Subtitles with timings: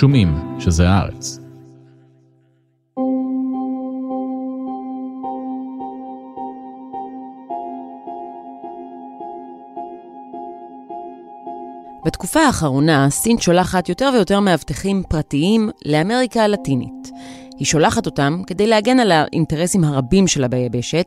[0.00, 1.38] שומעים שזה הארץ.
[12.06, 17.10] בתקופה האחרונה, סין שולחת יותר ויותר מאבטחים פרטיים לאמריקה הלטינית.
[17.58, 21.06] היא שולחת אותם כדי להגן על האינטרסים הרבים שלה ביבשת,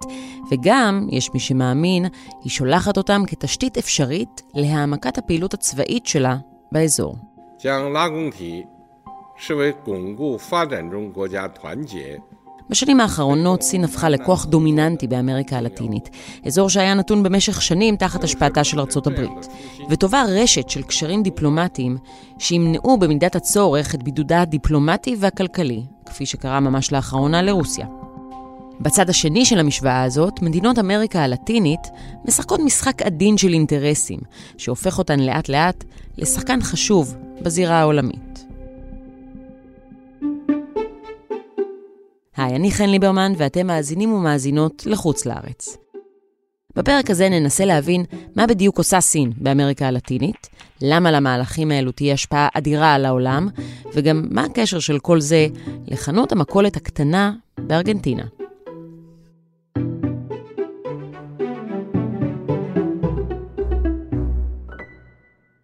[0.52, 2.05] וגם, יש מי שמאמין,
[2.43, 6.38] היא שולחת אותם כתשתית אפשרית להעמקת הפעילות הצבאית שלה
[6.71, 7.16] באזור.
[7.59, 8.66] 将拉贡体
[9.35, 12.20] 视为巩固发展中国家团结
[12.70, 16.09] בשנים האחרונות סין הפכה לכוח דומיננטי באמריקה הלטינית,
[16.45, 19.48] אזור שהיה נתון במשך שנים תחת השפעתה של ארצות הברית,
[19.89, 21.98] וטובה רשת של קשרים דיפלומטיים
[22.39, 27.85] שימנעו במידת הצורך את בידודה הדיפלומטי והכלכלי, כפי שקרה ממש לאחרונה לרוסיה.
[28.81, 31.88] בצד השני של המשוואה הזאת, מדינות אמריקה הלטינית
[32.26, 34.20] משחקות משחק עדין של אינטרסים,
[34.58, 35.84] שהופך אותן לאט לאט
[36.17, 38.33] לשחקן חשוב בזירה העולמית.
[42.36, 45.77] היי, אני חן ליברמן ואתם מאזינים ומאזינות לחוץ לארץ.
[46.77, 48.04] בפרק הזה ננסה להבין
[48.36, 50.48] מה בדיוק עושה סין באמריקה הלטינית,
[50.82, 53.48] למה למהלכים האלו תהיה השפעה אדירה על העולם,
[53.94, 55.46] וגם מה הקשר של כל זה
[55.86, 58.24] לחנות המכולת הקטנה בארגנטינה.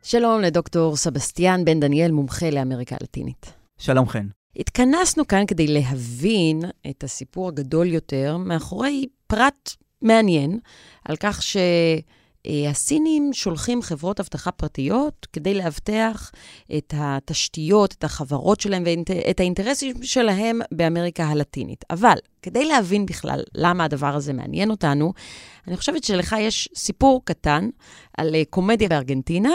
[0.02, 3.52] שלום לדוקטור סבסטיאן בן דניאל, מומחה לאמריקה הלטינית.
[3.78, 4.39] שלום חן.
[4.56, 10.58] התכנסנו כאן כדי להבין את הסיפור הגדול יותר מאחורי פרט מעניין
[11.04, 16.32] על כך שהסינים שולחים חברות אבטחה פרטיות כדי לאבטח
[16.78, 21.84] את התשתיות, את החברות שלהם ואת האינטרסים שלהם באמריקה הלטינית.
[21.90, 25.12] אבל כדי להבין בכלל למה הדבר הזה מעניין אותנו,
[25.68, 27.68] אני חושבת שלך יש סיפור קטן
[28.18, 29.52] על אה, קומדיה בארגנטינה,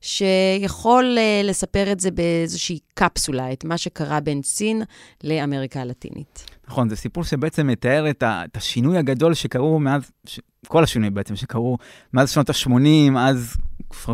[0.00, 4.82] שיכול אה, לספר את זה באיזושהי קפסולה, את מה שקרה בין סין
[5.24, 6.44] לאמריקה הלטינית.
[6.68, 11.14] נכון, זה סיפור שבעצם מתאר את, ה, את השינוי הגדול שקרו מאז, ש, כל השינויים
[11.14, 11.78] בעצם שקרו
[12.12, 13.56] מאז שנות ה-80, אז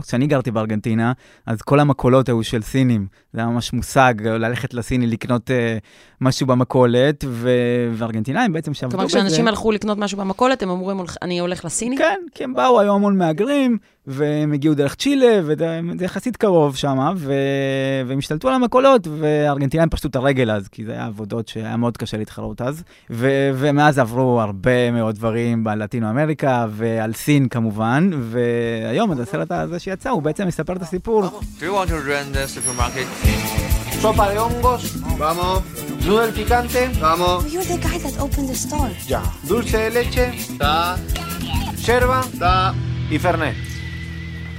[0.03, 1.13] כשאני גרתי בארגנטינה,
[1.47, 3.07] אז כל המכולות היו של סינים.
[3.33, 5.53] זה היה ממש מושג, ללכת לסיני לקנות uh,
[6.21, 9.09] משהו במכולת, ו- וארגנטינאים בעצם שעבדו בזה.
[9.09, 11.97] כלומר, כשאנשים הלכו לקנות משהו במכולת, הם אמרו, אני הולך לסיני?
[11.99, 16.99] כן, כי הם באו, היו המון מהגרים, והם הגיעו דרך צ'ילה, וזה יחסית קרוב שם,
[17.17, 17.33] ו-
[18.07, 21.97] והם השתלטו על המכולות, וארגנטינאים פשטו את הרגל אז, כי זה היה עבודות שהיה מאוד
[21.97, 22.83] קשה להתחרות אז.
[23.11, 29.79] ו- ומאז עברו הרבה מאוד דברים בלטינו אמריקה, ועל סין כמובן, והיום, אז הסרט הזה
[29.79, 31.25] שיצא, הוא בעצם מספר את הסיפור.
[34.03, 34.83] Sopa de hongos.
[35.23, 35.59] Vamos,
[36.07, 36.83] Noodle picante.
[37.05, 37.39] vamos.
[37.53, 38.93] You're the guy that opened the store.
[39.13, 39.23] Ya.
[39.49, 40.27] Dulce de leche.
[40.63, 40.75] Da,
[41.87, 42.21] Yerba.
[42.43, 42.55] da.
[43.15, 43.70] Y Fernet.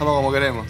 [0.02, 0.66] Estamos como queremos.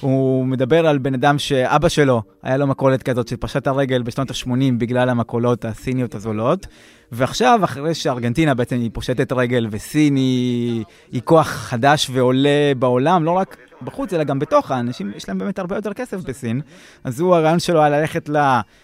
[0.00, 4.50] הוא מדבר על בן אדם שאבא שלו, היה לו מכולת כזאת שפשט הרגל בשנות ה-80
[4.78, 6.66] בגלל המכולות הסיניות הזולות,
[7.12, 13.30] ועכשיו, אחרי שארגנטינה בעצם היא פושטת רגל וסין היא, היא כוח חדש ועולה בעולם, לא
[13.30, 16.60] רק בחוץ, אלא גם בתוך האנשים, יש להם באמת הרבה יותר כסף בסין.
[17.04, 18.30] אז הוא, הרעיון שלו היה ללכת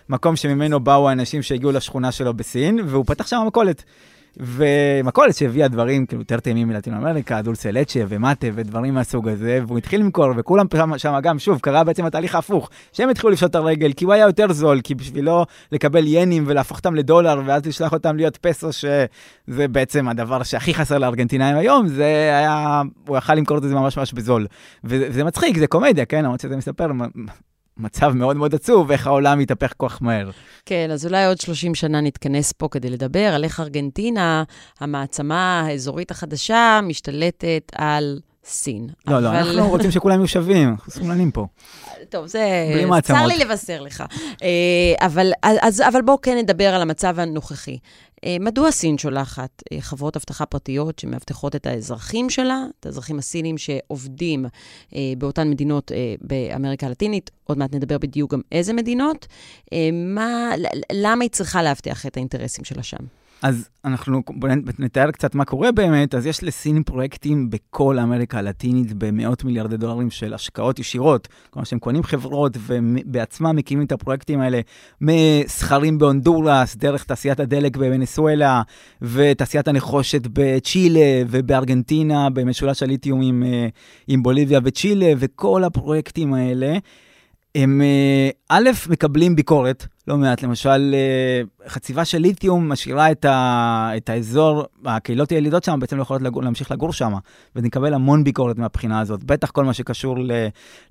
[0.09, 3.85] למקום שממנו באו האנשים שהגיעו לשכונה שלו בסין, והוא פתח שם מכולת.
[4.37, 9.79] ומכולת שהביאה דברים כאילו יותר טעימים מלטינו אמריקה, דולסה לצ'ה ומטה ודברים מהסוג הזה, והוא
[9.79, 10.67] התחיל למכור, וכולם
[10.97, 14.27] שם גם, שוב, קרה בעצם התהליך ההפוך, שהם התחילו לפשוט את הרגל, כי הוא היה
[14.27, 19.69] יותר זול, כי בשבילו לקבל ינים ולהפוך אותם לדולר, ואז לשלוח אותם להיות פסו, שזה
[19.69, 22.05] בעצם הדבר שהכי חסר לארגנטינאים היום, זה
[22.39, 24.47] היה, הוא יכל למכור את זה ממש ממש בזול.
[24.85, 26.25] וזה מצחיק, זה קומדיה, כן?
[26.25, 26.87] למרות שזה מספר
[27.77, 30.31] מצב מאוד מאוד עצוב, איך העולם מתהפך כל כך מהר.
[30.67, 34.43] כן, אז אולי עוד 30 שנה נתכנס פה כדי לדבר על איך ארגנטינה,
[34.81, 38.89] המעצמה האזורית החדשה, משתלטת על סין.
[39.07, 39.23] לא, אבל...
[39.23, 41.47] לא, אנחנו רוצים שכולם יהיו שווים, אנחנו שמאלנים פה.
[42.09, 42.71] טוב, זה...
[42.75, 43.19] בלי מעצמות.
[43.19, 44.05] צר לי לבשר לך.
[44.43, 47.79] אה, אבל, אז, אבל בואו כן נדבר על המצב הנוכחי.
[48.25, 53.59] אה, מדוע סין שולחת אה, חברות אבטחה פרטיות שמאבטחות את האזרחים שלה, את האזרחים הסינים
[53.59, 54.47] שעובדים
[55.19, 59.27] באותן מדינות באמריקה הלטינית, עוד מעט נדבר בדיוק גם איזה מדינות,
[59.93, 60.51] מה,
[60.93, 63.22] למה היא צריכה לאבטח את האינטרסים שלה שם?
[63.43, 64.23] אז אנחנו
[64.79, 70.11] נתאר קצת מה קורה באמת, אז יש לסין פרויקטים בכל אמריקה הלטינית במאות מיליארדי דולרים
[70.11, 71.29] של השקעות ישירות.
[71.51, 74.61] כלומר שהם קונים חברות ובעצמם מקימים את הפרויקטים האלה
[75.01, 78.63] מסכרים בהונדורס, דרך תעשיית הדלק בוונסואלה,
[79.03, 83.69] ותעשיית הנחושת בצ'ילה ובארגנטינה, במשולש הליתיום עם, אה,
[84.09, 86.79] עם בוליביה וצ'ילה, וכל הפרויקטים האלה.
[87.55, 93.91] הם אה, א', מקבלים ביקורת, לא מעט, למשל, אה, חציבה של ליתיום משאירה את, ה,
[93.97, 97.13] את האזור, הקהילות הילידות שם בעצם לא יכולות לגור, להמשיך לגור שם,
[97.57, 100.17] והן קיבלו המון ביקורת מהבחינה הזאת, בטח כל מה שקשור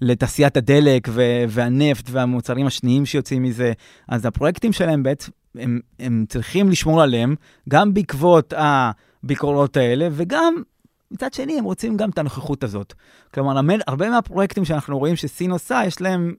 [0.01, 3.73] לתעשיית הדלק ו, והנפט והמוצרים השניים שיוצאים מזה,
[4.07, 7.35] אז הפרויקטים שלהם בעצם, הם, הם צריכים לשמור עליהם,
[7.69, 10.53] גם בעקבות הביקורות האלה, וגם
[11.11, 12.93] מצד שני, הם רוצים גם את הנוכחות הזאת.
[13.33, 16.33] כלומר, הרבה מהפרויקטים שאנחנו רואים שסין עושה, יש להם,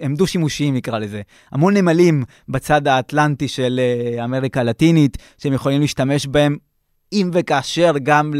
[0.00, 1.22] הם דו-שימושיים נקרא לזה.
[1.52, 6.56] המון נמלים בצד האטלנטי של אה, אמריקה הלטינית, שהם יכולים להשתמש בהם,
[7.12, 8.32] אם וכאשר גם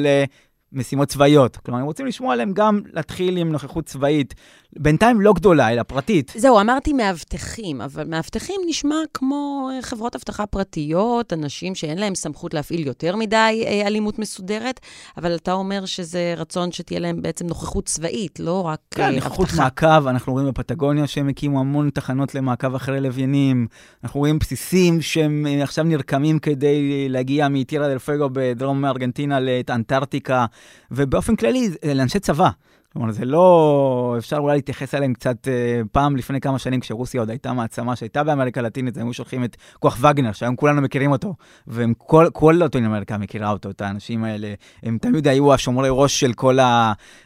[0.72, 1.56] למשימות צבאיות.
[1.56, 4.34] כלומר, הם רוצים לשמוע עליהם גם להתחיל עם נוכחות צבאית
[4.76, 6.32] בינתיים לא גדולה, אלא פרטית.
[6.36, 12.54] זהו, אמרתי מאבטחים, אבל מאבטחים נשמע כמו אה, חברות אבטחה פרטיות, אנשים שאין להם סמכות
[12.54, 14.80] להפעיל יותר מדי אה, אלימות מסודרת,
[15.16, 19.20] אבל אתה אומר שזה רצון שתהיה להם בעצם נוכחות צבאית, לא רק כן, אבטחה.
[19.20, 23.66] כן, נוכחות מעקב, אנחנו רואים בפטגוניה שהם הקימו המון תחנות למעקב אחרי לוויינים,
[24.04, 30.46] אנחנו רואים בסיסים שהם עכשיו נרקמים כדי להגיע מטירה דל פגו בדרום ארגנטינה לאנטארקטיקה,
[30.90, 32.50] ובאופן כללי, לאנשי צבא.
[32.92, 34.14] כלומר, זה לא...
[34.18, 38.24] אפשר אולי להתייחס אליהם קצת אה, פעם לפני כמה שנים, כשרוסיה עוד הייתה מעצמה שהייתה
[38.24, 41.34] באמריקה הלטינית, הם היו שולחים את כוח וגנר, שהיום כולנו מכירים אותו,
[41.68, 44.54] וכל לטין אמריקה מכירה אותו, את האנשים האלה.
[44.82, 46.58] הם תמיד היו השומרי ראש של כל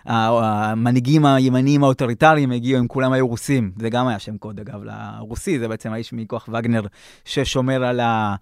[0.05, 3.73] המנהיגים הימניים האוטוריטריים, הגיעו, הם כולם היו רוסים.
[3.79, 6.83] זה גם היה שם קוד, אגב, לרוסי, זה בעצם האיש מכוח וגנר
[7.25, 8.35] ששומר על, ה...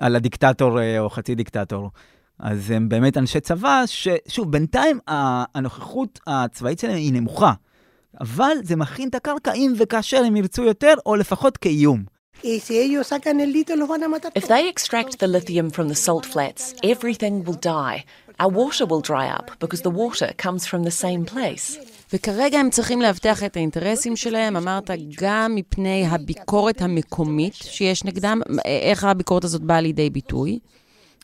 [0.00, 1.90] על הדיקטטור אה, או חצי דיקטטור.
[2.38, 4.98] אז הם באמת אנשי צבא, ששוב, בינתיים
[5.54, 7.52] הנוכחות הצבאית שלהם היא נמוכה,
[8.20, 12.04] אבל זה מכין את הקרקע אם וכאשר הם ירצו יותר, או לפחות כאיום.
[12.42, 12.68] If
[14.52, 18.04] they extract the lithium from the salt flats, everything will die.
[18.38, 21.78] Our water will dry up because the water comes from the same place.
[22.12, 24.90] וכרגע הם צריכים להבטיח את האינטרסים שלהם, אמרת,
[25.20, 28.40] גם מפני הביקורת המקומית שיש נגדם.
[28.64, 30.58] איך הביקורת הזאת באה לידי ביטוי?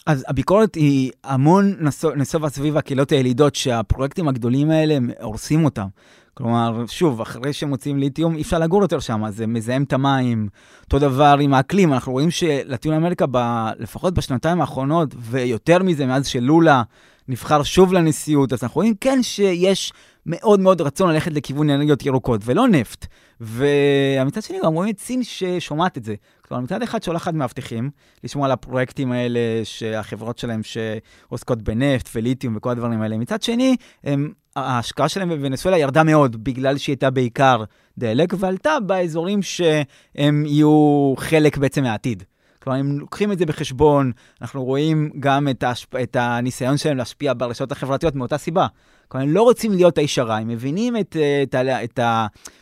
[0.07, 1.77] אז הביקורת היא המון
[2.17, 5.87] נסובה סביב הקהילות הילידות, שהפרויקטים הגדולים האלה, הורסים אותם.
[6.35, 10.49] כלומר, שוב, אחרי שמוצאים ליתיום, אי אפשר לגור יותר שם, זה מזהם את המים.
[10.85, 16.27] אותו דבר עם האקלים, אנחנו רואים שלטיון אמריקה, ב, לפחות בשנתיים האחרונות, ויותר מזה, מאז
[16.27, 16.83] שלולה
[17.29, 19.93] נבחר שוב לנשיאות, אז אנחנו רואים כן שיש
[20.27, 23.07] מאוד מאוד רצון ללכת לכיוון אנרגיות ירוקות, ולא נפט.
[23.41, 26.15] ומצד שני, גם רואים את סין ששומעת את זה.
[26.53, 27.91] כלומר, מצד אחד שולחת מאבטחים,
[28.25, 33.17] לשמוע על הפרויקטים האלה, שהחברות שלהם שעוסקות בנפט וליתיום וכל הדברים האלה.
[33.19, 37.65] מצד שני, הם, ההשקעה שלהם בוונסואלה ירדה מאוד, בגלל שהיא הייתה בעיקר
[37.99, 42.23] דלק, ועלתה באזורים שהם יהיו חלק בעצם מהעתיד.
[42.63, 44.13] כלומר, אם לוקחים את זה בחשבון,
[44.43, 45.97] אנחנו רואים גם את, ההשפ...
[45.97, 48.67] את הניסיון שלהם להשפיע ברשתות החברתיות מאותה סיבה.
[49.13, 52.01] כלומר, הם לא רוצים להיות האיש הרע, הם מבינים את, את, את, את,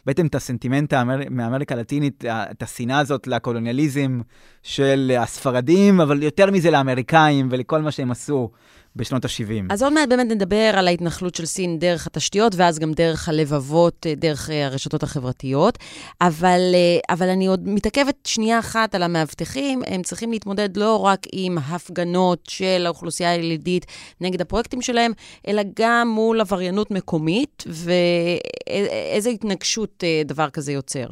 [0.07, 1.19] בעצם את הסנטימנט האמר...
[1.31, 4.21] מאמריקה הלטינית, את השנאה הזאת לקולוניאליזם
[4.63, 8.51] של הספרדים, אבל יותר מזה לאמריקאים ולכל מה שהם עשו.
[8.97, 9.65] בשנות ה-70.
[9.71, 14.07] אז עוד מעט באמת נדבר על ההתנחלות של סין דרך התשתיות, ואז גם דרך הלבבות,
[14.07, 15.79] אה, דרך אה, הרשתות החברתיות.
[16.21, 19.83] אבל, אה, אבל אני עוד מתעכבת שנייה אחת על המאבטחים.
[19.87, 23.87] הם צריכים להתמודד לא רק עם הפגנות של האוכלוסייה הילידית
[24.21, 25.13] נגד הפרויקטים שלהם,
[25.49, 31.07] אלא גם מול עבריינות מקומית, ואיזה התנגשות דבר כזה יוצר.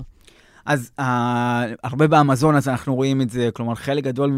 [0.67, 1.03] אז uh,
[1.85, 4.31] הרבה באמזון, אז אנחנו רואים את זה, כלומר, חלק גדול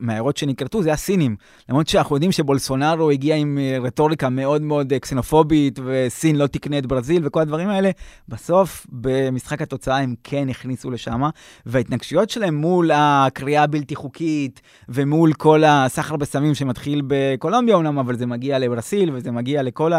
[0.00, 1.36] מהעיירות שנקלטו זה הסינים.
[1.68, 6.78] למרות שאנחנו יודעים שבולסונארו הגיע עם אה, רטוריקה מאוד מאוד אה, קסינופובית, וסין לא תקנה
[6.78, 7.90] את ברזיל וכל הדברים האלה,
[8.28, 11.22] בסוף, במשחק התוצאה הם כן הכניסו לשם,
[11.66, 18.26] וההתנגשויות שלהם מול הקריאה הבלתי חוקית, ומול כל הסחר בסמים שמתחיל בקולומביה אומנם, אבל זה
[18.26, 19.92] מגיע לברסיל, וזה מגיע לכל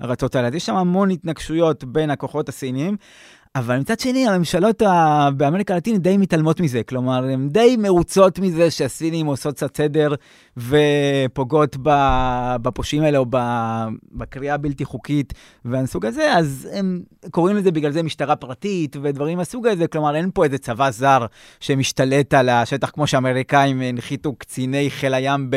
[0.00, 0.48] הארצות האלה.
[0.48, 2.96] אז יש שם המון התנגשויות בין הכוחות הסינים.
[3.56, 4.82] אבל מצד שני, הממשלות.
[5.36, 6.82] באמריקה הלטינית די מתעלמות מזה.
[6.82, 10.14] כלומר, הן די מרוצות מזה שהסינים עושות קצת סדר
[10.56, 11.76] ופוגעות
[12.62, 13.26] בפושעים האלה או
[14.12, 15.32] בקריאה הבלתי חוקית
[15.64, 19.86] והסוג הזה, אז הם קוראים לזה בגלל זה משטרה פרטית ודברים מהסוג הזה.
[19.86, 21.26] כלומר, אין פה איזה צבא זר
[21.60, 25.56] שמשתלט על השטח, כמו שהאמריקאים הנחיתו קציני חיל הים ב...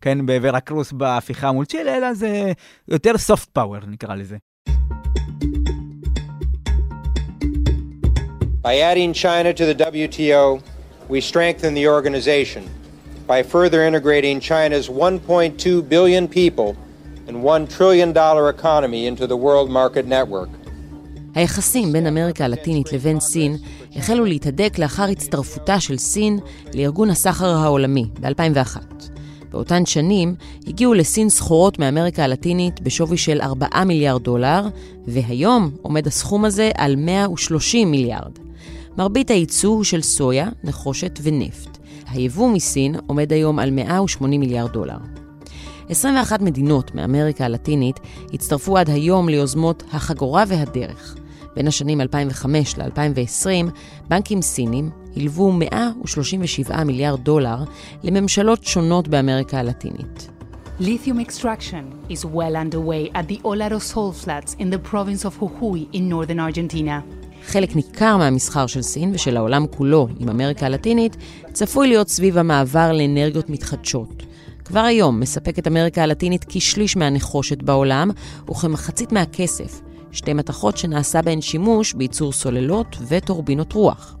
[0.00, 2.52] כן, בוורקרוס בהפיכה מול צ'ילה, אלא זה
[2.88, 4.36] יותר soft power, נקרא לזה.
[8.62, 10.60] By adding China to the WTO,
[11.08, 12.62] we strengthen the organization
[13.26, 16.76] by further integrating China's 1.2 billion people
[17.26, 18.10] and $1 trillion
[18.56, 20.50] economy into the world market network.
[21.34, 23.56] היחסים בין אמריקה הלטינית לבין סין
[23.96, 26.38] החלו להתהדק לאחר הצטרפותה של סין
[26.74, 28.76] לארגון הסחר העולמי ב-2001.
[29.50, 30.34] באותן שנים
[30.66, 34.68] הגיעו לסין סחורות מאמריקה הלטינית בשווי של 4 מיליארד דולר,
[35.06, 38.49] והיום עומד הסכום הזה על 130 מיליארד.
[38.98, 41.78] מרבית הייצוא הוא של סויה, נחושת ונפט.
[42.08, 44.96] היבוא מסין עומד היום על 180 מיליארד דולר.
[45.88, 48.00] 21 מדינות מאמריקה הלטינית
[48.32, 51.16] הצטרפו עד היום ליוזמות החגורה והדרך.
[51.56, 53.70] בין השנים 2005 ל-2020,
[54.08, 57.56] בנקים סינים הלוו 137 מיליארד דולר
[58.02, 60.28] לממשלות שונות באמריקה הלטינית.
[60.80, 65.82] Lithium extraction is well underway at the Olaro salt flats in the province of Jujuy
[65.92, 67.02] in northern Argentina.
[67.46, 71.16] חלק ניכר מהמסחר של סין ושל העולם כולו עם אמריקה הלטינית
[71.52, 74.22] צפוי להיות סביב המעבר לאנרגיות מתחדשות.
[74.64, 78.10] כבר היום מספקת אמריקה הלטינית כשליש מהנחושת בעולם
[78.50, 79.80] וכמחצית מהכסף,
[80.12, 84.16] שתי מתכות שנעשה בהן שימוש בייצור סוללות וטורבינות רוח.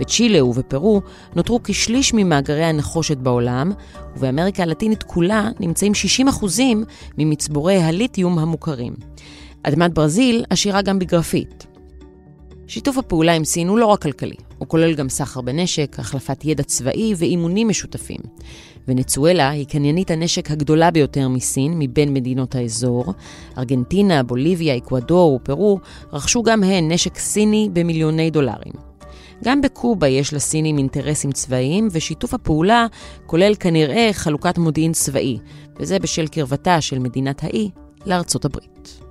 [0.00, 1.02] בצ'ילה ובפרו
[1.36, 3.72] נותרו כשליש ממאגרי הנחושת בעולם,
[4.16, 5.92] ובאמריקה הלטינית כולה נמצאים
[6.28, 6.44] 60%
[7.18, 8.94] ממצבורי הליתיום המוכרים.
[9.62, 11.71] אדמת ברזיל עשירה גם בגרפית.
[12.72, 16.62] שיתוף הפעולה עם סין הוא לא רק כלכלי, הוא כולל גם סחר בנשק, החלפת ידע
[16.62, 18.20] צבאי ואימונים משותפים.
[18.88, 23.14] ונצואלה היא קניינית הנשק הגדולה ביותר מסין מבין מדינות האזור.
[23.58, 25.78] ארגנטינה, בוליביה, אקוודור ופרו
[26.12, 28.74] רכשו גם הן נשק סיני במיליוני דולרים.
[29.44, 32.86] גם בקובה יש לסינים אינטרסים צבאיים, ושיתוף הפעולה
[33.26, 35.38] כולל כנראה חלוקת מודיעין צבאי,
[35.80, 37.70] וזה בשל קרבתה של מדינת האי
[38.06, 39.02] לארצות הברית.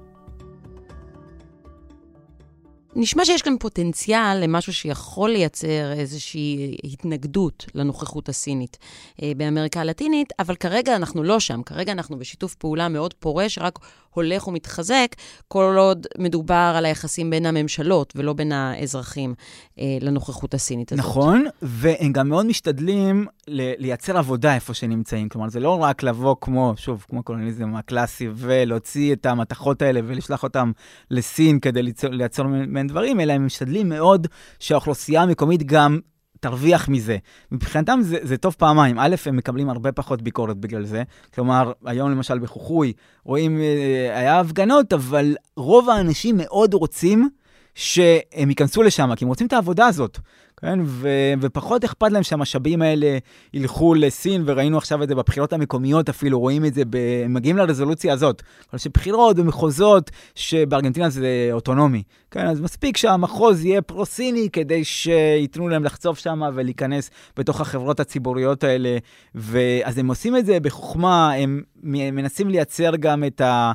[2.95, 8.77] נשמע שיש כאן פוטנציאל למשהו שיכול לייצר איזושהי התנגדות לנוכחות הסינית
[9.21, 11.61] אה, באמריקה הלטינית, אבל כרגע אנחנו לא שם.
[11.63, 13.79] כרגע אנחנו בשיתוף פעולה מאוד פורה, שרק
[14.13, 15.15] הולך ומתחזק,
[15.47, 19.33] כל עוד מדובר על היחסים בין הממשלות ולא בין האזרחים
[19.79, 21.05] אה, לנוכחות הסינית הזאת.
[21.05, 25.29] נכון, והם גם מאוד משתדלים לייצר עבודה איפה שנמצאים.
[25.29, 30.43] כלומר, זה לא רק לבוא כמו, שוב, כמו הקולוניזם הקלאסי, ולהוציא את המתכות האלה ולשלוח
[30.43, 30.71] אותם
[31.11, 31.81] לסין כדי
[32.11, 34.27] לייצר מהן דברים, אלא הם משתדלים מאוד
[34.59, 35.99] שהאוכלוסייה המקומית גם
[36.39, 37.17] תרוויח מזה.
[37.51, 38.99] מבחינתם זה, זה טוב פעמיים.
[38.99, 41.03] א', הם מקבלים הרבה פחות ביקורת בגלל זה.
[41.33, 42.93] כלומר, היום למשל בחוחוי,
[43.23, 47.29] רואים, אה, היה הפגנות, אבל רוב האנשים מאוד רוצים
[47.75, 50.19] שהם ייכנסו לשם, כי הם רוצים את העבודה הזאת.
[50.61, 50.79] כן?
[50.83, 53.17] ו- ופחות אכפת להם שהמשאבים האלה
[53.53, 57.57] ילכו לסין, וראינו עכשיו את זה בבחירות המקומיות אפילו, רואים את זה, ב- הם מגיעים
[57.57, 58.41] לרזולוציה הזאת.
[58.71, 62.47] אבל שבחירות במחוזות שבארגנטינה זה אוטונומי, כן?
[62.47, 68.97] אז מספיק שהמחוז יהיה פרו-סיני כדי שייתנו להם לחצוב שם ולהיכנס בתוך החברות הציבוריות האלה.
[69.35, 73.71] ואז הם עושים את זה בחוכמה, הם מנסים לייצר גם את ה...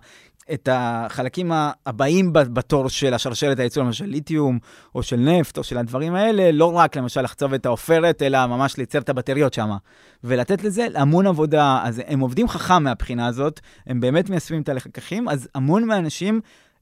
[0.52, 1.52] את החלקים
[1.86, 4.58] הבאים בתור של השרשרת הייצור, למשל ליתיום,
[4.94, 8.76] או של נפט, או של הדברים האלה, לא רק למשל לחצוב את העופרת, אלא ממש
[8.76, 9.70] לייצר את הבטריות שם.
[10.24, 15.28] ולתת לזה המון עבודה, אז הם עובדים חכם מהבחינה הזאת, הם באמת מיישמים את הלקחים,
[15.28, 16.40] אז המון מהאנשים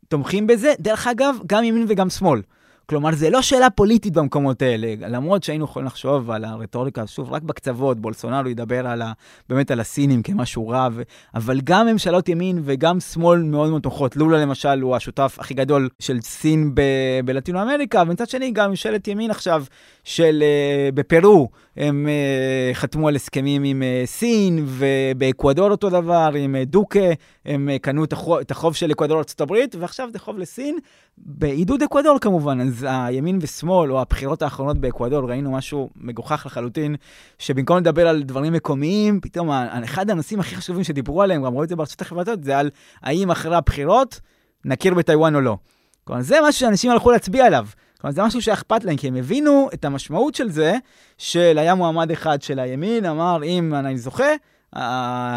[0.09, 2.41] תומכים בזה, דרך אגב, גם ימין וגם שמאל.
[2.87, 7.43] כלומר, זה לא שאלה פוליטית במקומות האלה, למרות שהיינו יכולים לחשוב על הרטוריקה, שוב, רק
[7.43, 9.13] בקצוות, בולסונארו ידבר על ה,
[9.49, 11.03] באמת על הסינים כמשהו רע, ו...
[11.35, 14.17] אבל גם ממשלות ימין וגם שמאל מאוד מאוד תומכות.
[14.17, 16.83] לולה למשל הוא השותף הכי גדול של סין ב...
[17.25, 19.65] בלטינו אמריקה, ומצד שני גם ממשלת ימין עכשיו
[20.05, 26.55] של uh, בפרו, הם uh, חתמו על הסכמים עם uh, סין, ובאקוודור אותו דבר, עם
[26.55, 26.99] uh, דוקה,
[27.45, 30.79] הם uh, קנו את החוב, את החוב של אקוודור הברית, ועכשיו זה חוב לסין,
[31.19, 32.61] בעידוד אקוודור כמובן.
[32.61, 36.97] אז הימין ושמאל, או הבחירות האחרונות באקוודור, ראינו משהו מגוחך לחלוטין,
[37.39, 39.51] שבמקום לדבר על דברים מקומיים, פתאום
[39.85, 42.71] אחד הנושאים הכי חשובים שדיברו עליהם, גם רואים את זה ברשתות החברתיות, זה על
[43.03, 44.21] האם אחרי הבחירות
[44.65, 45.57] נכיר בטיוואן או לא.
[46.05, 47.67] כלומר, זה משהו שאנשים הלכו להצביע עליו.
[48.05, 50.77] כלומר, זה משהו שאכפת להם, כי הם הבינו את המשמעות של זה,
[51.19, 54.33] של היה מועמד אחד של הימין, אמר, אם אני זוכה,
[54.77, 54.79] uh,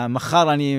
[0.09, 0.75] מחר אני,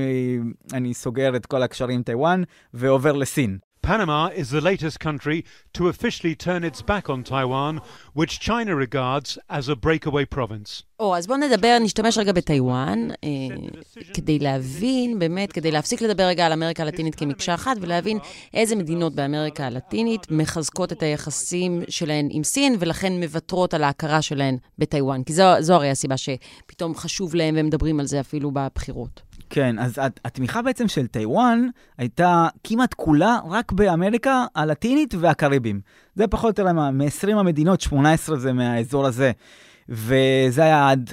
[0.73, 2.43] אני סוגר את כל הקשרים עם טיוואן
[2.75, 3.59] ועובר לסין.
[3.89, 5.39] Panama is the latest country
[5.73, 7.75] to officially turn its back on Taiwan,
[8.13, 10.83] which China regards as a breakaway province.
[11.01, 13.29] או, אז בואו נדבר, נשתמש רגע בטיוואן, אה,
[14.15, 18.19] כדי להבין, באמת, כדי להפסיק לדבר רגע על אמריקה הלטינית כמקשה אחת, ולהבין
[18.55, 24.57] איזה מדינות באמריקה הלטינית מחזקות את היחסים שלהן עם סין, ולכן מוותרות על ההכרה שלהן
[24.79, 25.23] בטיוואן.
[25.23, 29.28] כי זו, זו הרי הסיבה שפתאום חשוב להם, והם מדברים על זה אפילו בבחירות.
[29.51, 31.67] כן, אז התמיכה בעצם של טיוואן
[31.99, 35.81] הייתה כמעט כולה רק באמריקה הלטינית והקריבים.
[36.15, 39.33] זה פחות או יותר מ-20 המדינות, 18 זה מהאזור הזה.
[39.89, 41.13] וזה היה עד,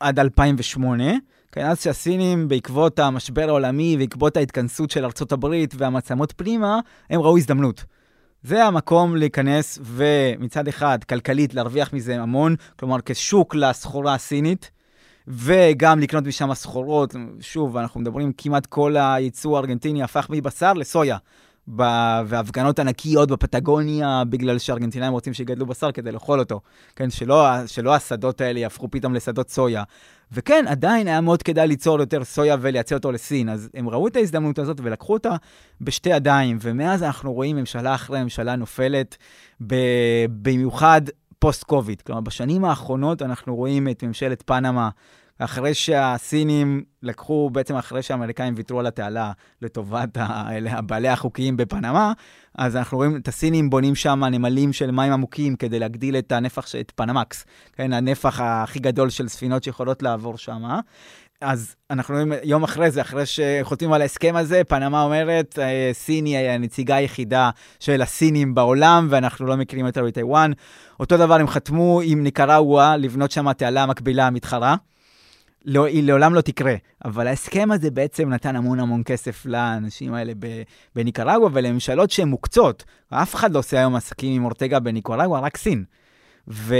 [0.00, 1.04] עד 2008.
[1.52, 7.38] כן, אז שהסינים, בעקבות המשבר העולמי, בעקבות ההתכנסות של ארצות הברית והמעצמות פנימה, הם ראו
[7.38, 7.84] הזדמנות.
[8.42, 14.70] זה המקום להיכנס ומצד אחד, כלכלית, להרוויח מזה המון, כלומר, כשוק לסחורה הסינית.
[15.28, 17.14] וגם לקנות משם סחורות.
[17.40, 21.16] שוב, אנחנו מדברים, כמעט כל הייצוא הארגנטיני הפך מבשר לסויה.
[22.26, 26.60] והפגנות ענקיות בפטגוניה, בגלל שארגנטינאים רוצים שיגדלו בשר כדי לאכול אותו.
[26.96, 29.82] כן, שלא, שלא השדות האלה יהפכו פתאום לשדות סויה.
[30.32, 33.48] וכן, עדיין היה מאוד כדאי ליצור יותר סויה ולייצר אותו לסין.
[33.48, 35.36] אז הם ראו את ההזדמנות הזאת ולקחו אותה
[35.80, 39.16] בשתי ידיים, ומאז אנחנו רואים ממשלה אחרי ממשלה נופלת,
[40.42, 41.02] במיוחד
[41.44, 42.02] פוסט-קוביד.
[42.02, 44.88] כלומר, בשנים האחרונות אנחנו רואים את ממשלת פנמה,
[45.38, 49.32] אחרי שהסינים לקחו, בעצם אחרי שהאמריקאים ויתרו על התעלה
[49.62, 50.08] לטובת
[50.70, 52.12] הבעלי החוקיים בפנמה,
[52.58, 56.74] אז אנחנו רואים את הסינים בונים שם נמלים של מים עמוקים כדי להגדיל את הנפח,
[56.80, 60.62] את פנמקס, כן, הנפח הכי גדול של ספינות שיכולות לעבור שם.
[61.44, 66.24] אז אנחנו רואים יום אחרי זה, אחרי שחותמים על ההסכם הזה, פנמה אומרת, אה, סין
[66.24, 70.52] היא הנציגה היחידה של הסינים בעולם, ואנחנו לא מכירים יותר בטיוואן.
[71.00, 74.76] אותו דבר, הם חתמו עם ניקרגואה לבנות שם תעלה מקבילה מתחרה.
[75.64, 76.74] לא, היא לעולם לא תקרה.
[77.04, 80.32] אבל ההסכם הזה בעצם נתן המון המון כסף לאנשים האלה
[80.94, 82.84] בניקרגואה ולממשלות שהן מוקצות.
[83.10, 85.84] אף אחד לא עושה היום עסקים עם אורטגה בניקרגואה, רק סין.
[86.48, 86.74] ו...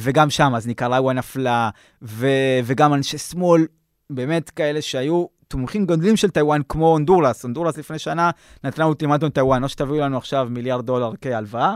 [0.00, 1.70] וגם שם, אז ניקרגואה נפלה,
[2.02, 2.26] ו...
[2.64, 3.66] וגם אנשי שמאל,
[4.10, 7.42] באמת כאלה שהיו תומכים גדולים של טיוואן, כמו הונדורס.
[7.42, 8.30] הונדורס לפני שנה
[8.64, 11.74] נתנה אולטימטום טיוואן, או שתביאו לנו עכשיו מיליארד דולר כהלוואה,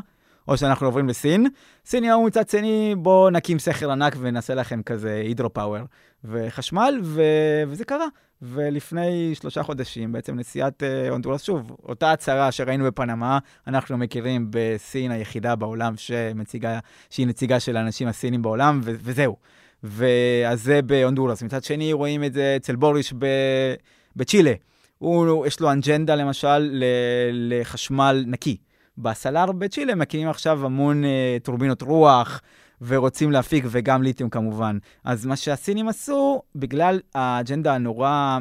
[0.49, 1.47] או שאנחנו עוברים לסין.
[1.87, 5.83] סין אמרו מצד שני, בואו נקים סכר ענק ונעשה לכם כזה hydropower
[6.25, 7.23] וחשמל, ו...
[7.69, 8.07] וזה קרה.
[8.45, 15.11] ולפני שלושה חודשים, בעצם נשיאת אה, הונדורס, שוב, אותה הצהרה שראינו בפנמה, אנחנו מכירים בסין
[15.11, 16.79] היחידה בעולם שמציגה,
[17.11, 19.37] שהיא נציגה של האנשים הסינים בעולם, ו- וזהו.
[19.83, 21.43] ואז זה בהונדורס.
[21.43, 23.27] מצד שני, רואים את זה אצל בוריץ' ב...
[24.17, 24.53] בצ'ילה.
[24.99, 26.83] הוא, יש לו אג'נדה, למשל,
[27.33, 28.57] לחשמל נקי.
[28.99, 32.41] בסלאר בצ'ילה מקימים עכשיו המון אה, טורבינות רוח,
[32.81, 34.79] ורוצים להפיק, וגם ליתיום כמובן.
[35.05, 38.39] אז מה שהסינים עשו, בגלל האג'נדה הנורא...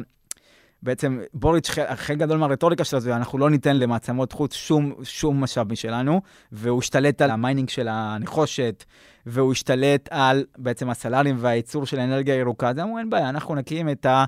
[0.84, 5.72] בעצם בוריץ', חלק גדול מהרטוריקה שלו זה, אנחנו לא ניתן למעצמות חוץ שום, שום משאב
[5.72, 6.20] משלנו,
[6.52, 8.84] והוא השתלט על ה mining של הנחושת,
[9.26, 13.88] והוא השתלט על בעצם הסלארים והייצור של האנרגיה הירוקה, אז אמרו, אין בעיה, אנחנו נקים
[13.88, 14.24] את, ה,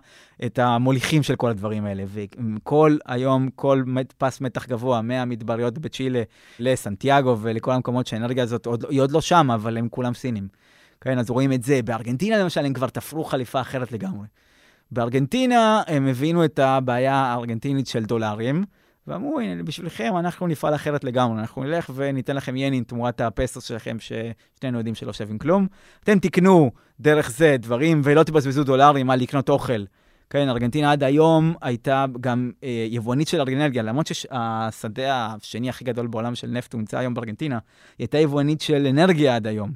[0.46, 2.04] את המוליכים של כל הדברים האלה.
[2.06, 3.84] וכל היום, כל
[4.18, 6.22] פס מתח גבוה, מהמדבריות בצ'ילה
[6.58, 10.48] לסנטיאגו ולכל המקומות שהאנרגיה הזאת, עוד, היא עוד לא שם, אבל הם כולם סינים.
[11.00, 11.82] כן, אז רואים את זה.
[11.82, 14.26] בארגנטינה למשל, הם כבר תפרו חליפה אחרת לגמרי.
[14.90, 18.64] בארגנטינה הם הבינו את הבעיה הארגנטינית של דולרים,
[19.06, 23.96] ואמרו, הנה, בשבילכם אנחנו נפעל אחרת לגמרי, אנחנו נלך וניתן לכם ינים תמורת הפסוס שלכם,
[24.00, 25.66] ששנינו יודעים שלא שווים כלום.
[26.04, 26.70] אתם תקנו
[27.00, 29.84] דרך זה דברים ולא תבזבזו דולרים על לקנות אוכל.
[30.30, 36.06] כן, ארגנטינה עד היום הייתה גם אה, יבואנית של אנרגיה, למרות שהשדה השני הכי גדול
[36.06, 39.70] בעולם של נפט הוא נמצא היום בארגנטינה, היא הייתה יבואנית של אנרגיה עד היום.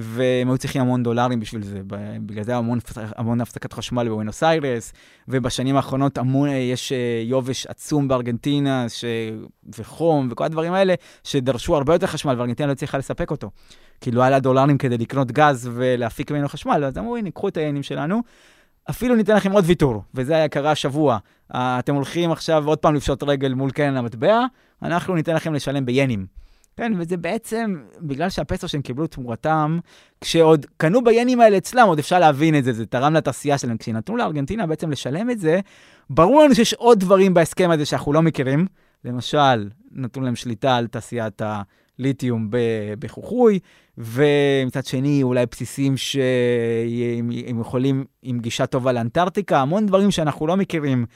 [0.00, 1.80] והם היו צריכים המון דולרים בשביל זה.
[2.26, 4.92] בגלל זה המון, המון הפסקת חשמל בוונוס איירס,
[5.28, 9.04] ובשנים האחרונות המון, יש אה, יובש עצום בארגנטינה, ש...
[9.78, 13.50] וחום וכל הדברים האלה, שדרשו הרבה יותר חשמל, וארגנטינה לא הצליחה לספק אותו.
[14.00, 17.48] כי לא היה לה דולרים כדי לקנות גז ולהפיק ממנו חשמל, אז אמרו, הנה, קחו
[17.48, 18.22] את העניינים שלנו.
[18.90, 21.18] אפילו ניתן לכם עוד ויתור, וזה היה קרה השבוע.
[21.52, 24.40] אתם הולכים עכשיו עוד פעם לפשוט רגל מול קרן המטבע,
[24.82, 26.26] אנחנו ניתן לכם לשלם ביינים.
[26.78, 29.78] כן, וזה בעצם, בגלל שהפסו שהם קיבלו תמורתם,
[30.20, 33.76] כשעוד קנו בינים האלה אצלם, עוד אפשר להבין את זה, זה תרם לתעשייה שלהם.
[33.76, 35.60] כשנתנו לארגנטינה בעצם לשלם את זה,
[36.10, 38.66] ברור לנו שיש עוד דברים בהסכם הזה שאנחנו לא מכירים.
[39.04, 41.42] למשל, נתנו להם שליטה על תעשיית
[41.98, 42.48] הליתיום
[42.98, 43.58] בחוכוי,
[43.98, 51.06] ומצד שני, אולי בסיסים שהם יכולים עם גישה טובה לאנטארקטיקה, המון דברים שאנחנו לא מכירים.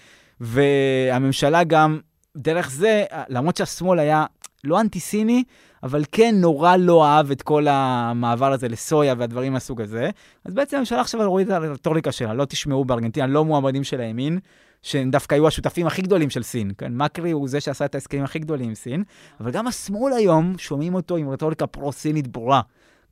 [0.41, 1.99] והממשלה גם,
[2.37, 4.25] דרך זה, למרות שהשמאל היה
[4.65, 5.45] לא אנטי-סיני,
[5.83, 10.11] אבל כן נורא לא אהב את כל המעבר הזה לסויה והדברים מהסוג הזה.
[10.45, 14.39] אז בעצם הממשלה עכשיו הוריד את הרטוריקה שלה, לא תשמעו בארגנטינה, לא מועמדים של הימין,
[14.83, 16.73] שהם דווקא היו השותפים הכי גדולים של סין.
[16.79, 19.05] כן, מקרי הוא זה שעשה את ההסכמים הכי גדולים עם סין,
[19.41, 22.61] אבל גם השמאל היום, שומעים אותו עם רטוריקה פרו-סינית ברורה.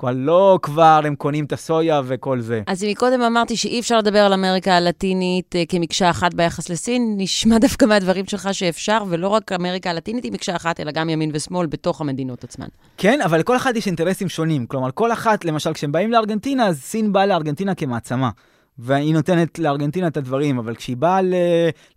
[0.01, 2.63] כבר לא כבר הם קונים את הסויה וכל זה.
[2.67, 7.59] אז מקודם אמרתי שאי אפשר לדבר על אמריקה הלטינית uh, כמקשה אחת ביחס לסין, נשמע
[7.67, 11.67] דווקא מהדברים שלך שאפשר, ולא רק אמריקה הלטינית היא מקשה אחת, אלא גם ימין ושמאל
[11.67, 12.67] בתוך המדינות עצמן.
[12.97, 14.67] כן, אבל לכל אחד יש אינטרסים שונים.
[14.67, 18.31] כלומר, כל אחת, למשל, כשהם באים לארגנטינה, אז סין באה לארגנטינה כמעצמה.
[18.79, 21.35] והיא נותנת לארגנטינה את הדברים, אבל כשהיא באה ל...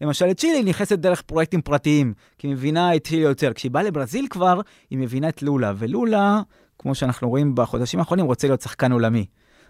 [0.01, 3.53] למשל לצ'ילה, היא נכנסת דרך פרויקטים פרטיים, כי היא מבינה את צ'ילה יותר.
[3.53, 6.41] כשהיא באה לברזיל כבר, היא מבינה את לולה, ולולה
[6.83, 9.25] כמו שאנחנו רואים בחודשים האחרונים, רוצה להיות שחקן עולמי.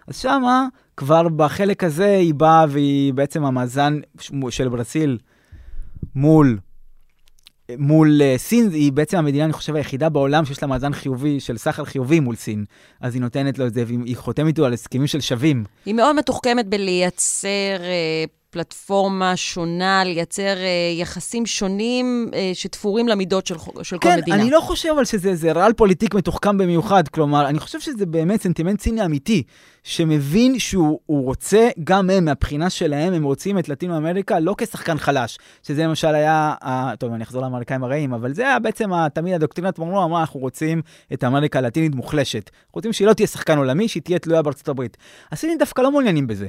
[0.08, 3.98] אז שמה, כבר בחלק הזה היא באה והיא בעצם המאזן
[4.50, 5.18] של ברסיל
[6.14, 6.58] מול
[7.78, 11.58] מול uh, סין, היא בעצם המדינה, אני חושב, היחידה בעולם שיש לה מאזן חיובי, של
[11.58, 12.64] סחר חיובי מול סין.
[13.00, 15.64] אז היא נותנת לו את זה, והיא חותמת איתו על הסכמים של שווים.
[15.86, 17.48] היא מאוד מתוחכמת בלייצר...
[18.54, 24.36] פלטפורמה שונה, לייצר אה, יחסים שונים אה, שתפורים למידות של, של כן, כל מדינה.
[24.36, 27.08] כן, אני לא חושב אבל שזה רעל פוליטיק מתוחכם במיוחד.
[27.08, 29.42] כלומר, אני חושב שזה באמת סנטימנט ציני אמיתי,
[29.82, 35.38] שמבין שהוא רוצה, גם הם, מהבחינה שלהם, הם רוצים את לטינו אמריקה לא כשחקן חלש,
[35.62, 39.78] שזה למשל היה, אה, טוב, אני אחזור לאמריקאים הרעים, אבל זה היה בעצם תמיד הדוקטרינת
[39.78, 42.50] מרנו אמרה, אנחנו רוצים את אמריקה הלטינית מוחלשת.
[42.54, 44.96] אנחנו רוצים שהיא לא תהיה שחקן עולמי, שהיא תהיה תלויה בארצות הברית.
[45.32, 46.46] הסינים דווקא לא מעוניינים בזה.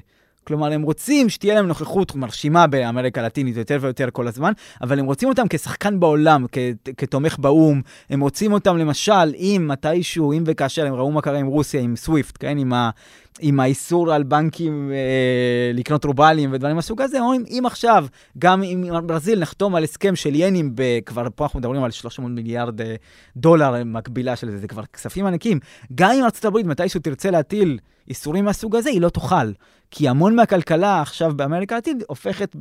[0.48, 5.06] כלומר, הם רוצים שתהיה להם נוכחות מרשימה באמריקה הלטינית יותר ויותר כל הזמן, אבל הם
[5.06, 6.58] רוצים אותם כשחקן בעולם, כ-
[6.98, 7.82] כתומך באו"ם.
[8.10, 11.96] הם רוצים אותם, למשל, אם מתישהו, אם וכאשר, הם ראו מה קרה עם רוסיה, עם
[11.96, 12.58] סוויפט, כן?
[12.58, 12.90] עם, ה-
[13.40, 18.06] עם האיסור על בנקים אה, לקנות רובלים ודברים מהסוג הזה, או אם, אם עכשיו,
[18.38, 22.82] גם עם ברזיל נחתום על הסכם של ינים, כבר פה אנחנו מדברים על 300 מיליארד
[22.82, 22.96] אה,
[23.38, 25.60] דולר מקבילה של זה, זה כבר כספים ענקים.
[25.96, 29.52] גם אם ארצות הברית מתישהו תרצה להטיל איסורים מהסוג הזה, היא לא תוכל.
[29.92, 32.56] כי המון מהכלכלה עכשיו באמריקה הלטינית הופכת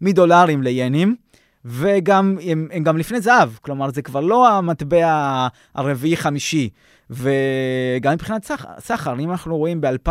[0.00, 1.16] מדולרים לינים.
[1.64, 6.68] וגם, הם, הם גם לפני זהב, כלומר, זה כבר לא המטבע הרביעי-חמישי.
[7.10, 10.10] וגם מבחינת סחר, אם אנחנו רואים ב-2000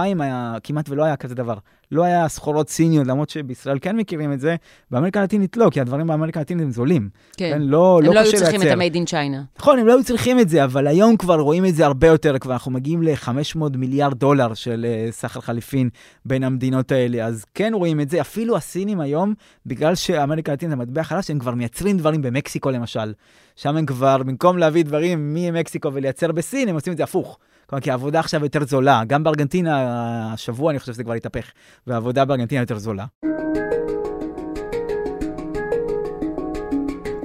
[0.64, 1.58] כמעט ולא היה כזה דבר.
[1.92, 4.56] לא היה סחורות סיניות, למרות שבישראל כן מכירים את זה,
[4.92, 7.10] באמריקה הלטינית לא, כי הדברים באמריקה הלטינית הם זולים.
[7.38, 8.76] כן, כן לא, הם לא, לא היו צריכים לייצר.
[8.76, 9.60] את ה-made in China.
[9.60, 12.38] נכון, הם לא היו צריכים את זה, אבל היום כבר רואים את זה הרבה יותר,
[12.38, 15.90] כבר אנחנו מגיעים ל-500 מיליארד דולר של uh, סחר חליפין
[16.26, 18.22] בין המדינות האלה, אז כן רואים את זה.
[18.22, 19.34] אפילו הסינים היום,
[19.66, 23.14] בגלל שאמריקה הלטינית זה מטבע חלש, הם כבר מייצרים דברים במקסיקו למשל.
[23.56, 27.38] שם הם כבר, במקום להביא דברים ממקסיקו ולייצר בסין, הם עושים את זה הפוך.
[27.70, 29.02] כלומר, כי העבודה עכשיו יותר זולה.
[29.08, 31.52] גם בארגנטינה, השבוע אני חושב שזה כבר התהפך,
[31.88, 33.06] והעבודה בארגנטינה יותר זולה.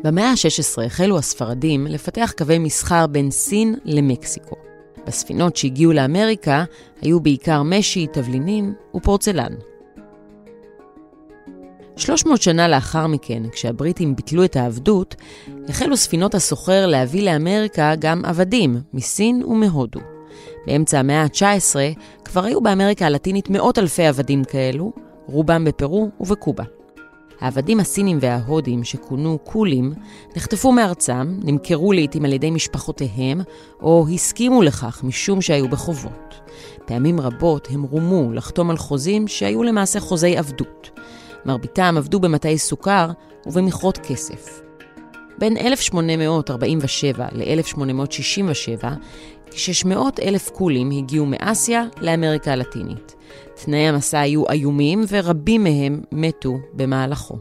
[0.05, 4.57] במאה ה-16 החלו הספרדים לפתח קווי מסחר בין סין למקסיקו.
[5.07, 6.65] בספינות שהגיעו לאמריקה
[7.01, 9.53] היו בעיקר משי, תבלינים ופורצלן.
[11.97, 15.15] 300 שנה לאחר מכן, כשהבריטים ביטלו את העבדות,
[15.69, 20.12] החלו ספינות הסוחר להביא לאמריקה גם עבדים מסין ומהודו.
[20.67, 21.77] באמצע המאה ה-19
[22.25, 24.93] כבר היו באמריקה הלטינית מאות אלפי עבדים כאלו,
[25.27, 26.65] רובם בפרו ובקובה.
[27.41, 29.93] העבדים הסינים וההודים, שכונו קולים,
[30.37, 33.41] נחטפו מארצם, נמכרו לעיתים על ידי משפחותיהם,
[33.81, 36.35] או הסכימו לכך משום שהיו בחובות.
[36.85, 40.91] פעמים רבות הם רומו לחתום על חוזים שהיו למעשה חוזי עבדות.
[41.45, 43.11] מרביתם עבדו במטעי סוכר
[43.47, 44.63] ובמכרות כסף.
[45.39, 48.85] בין 1847 ל-1867
[49.53, 53.15] כ-600 אלף קולים הגיעו מאסיה לאמריקה הלטינית.
[53.65, 57.37] תנאי המסע היו איומים ורבים מהם מתו במהלכו.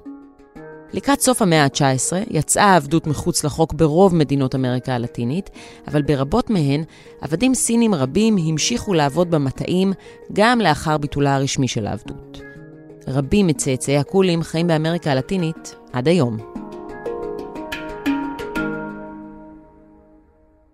[0.93, 5.49] לקראת סוף המאה ה-19 יצאה העבדות מחוץ לחוק ברוב מדינות אמריקה הלטינית,
[5.87, 6.83] אבל ברבות מהן
[7.21, 9.93] עבדים סינים רבים המשיכו לעבוד במטעים
[10.33, 12.41] גם לאחר ביטולה הרשמי של העבדות.
[13.07, 16.60] רבים מצאצאי הקולים חיים באמריקה הלטינית עד היום.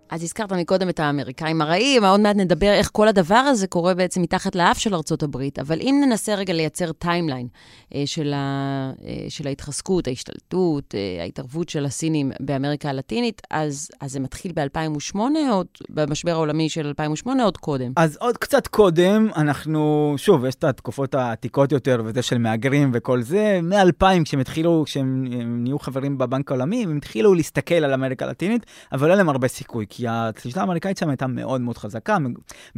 [0.09, 4.21] אז הזכרת מקודם את האמריקאים הרעים, עוד מעט נדבר איך כל הדבר הזה קורה בעצם
[4.21, 7.47] מתחת לאף של ארצות הברית, אבל אם ננסה רגע לייצר timeline
[7.95, 14.11] אה, של, ה, אה, של ההתחזקות, ההשתלטות, אה, ההתערבות של הסינים באמריקה הלטינית, אז, אז
[14.11, 15.17] זה מתחיל ב-2008,
[15.51, 17.91] או במשבר העולמי של 2008, או עוד קודם?
[17.95, 23.21] אז עוד קצת קודם, אנחנו, שוב, יש את התקופות העתיקות יותר, וזה של מהגרים וכל
[23.21, 25.25] זה, מ-2000, כשהם התחילו, כשהם
[25.63, 29.85] נהיו חברים בבנק העולמי, הם התחילו להסתכל על אמריקה הלטינית, אבל אין להם הרבה סיכוי.
[29.97, 32.17] כי השליטה האמריקאית שם הייתה מאוד מאוד חזקה,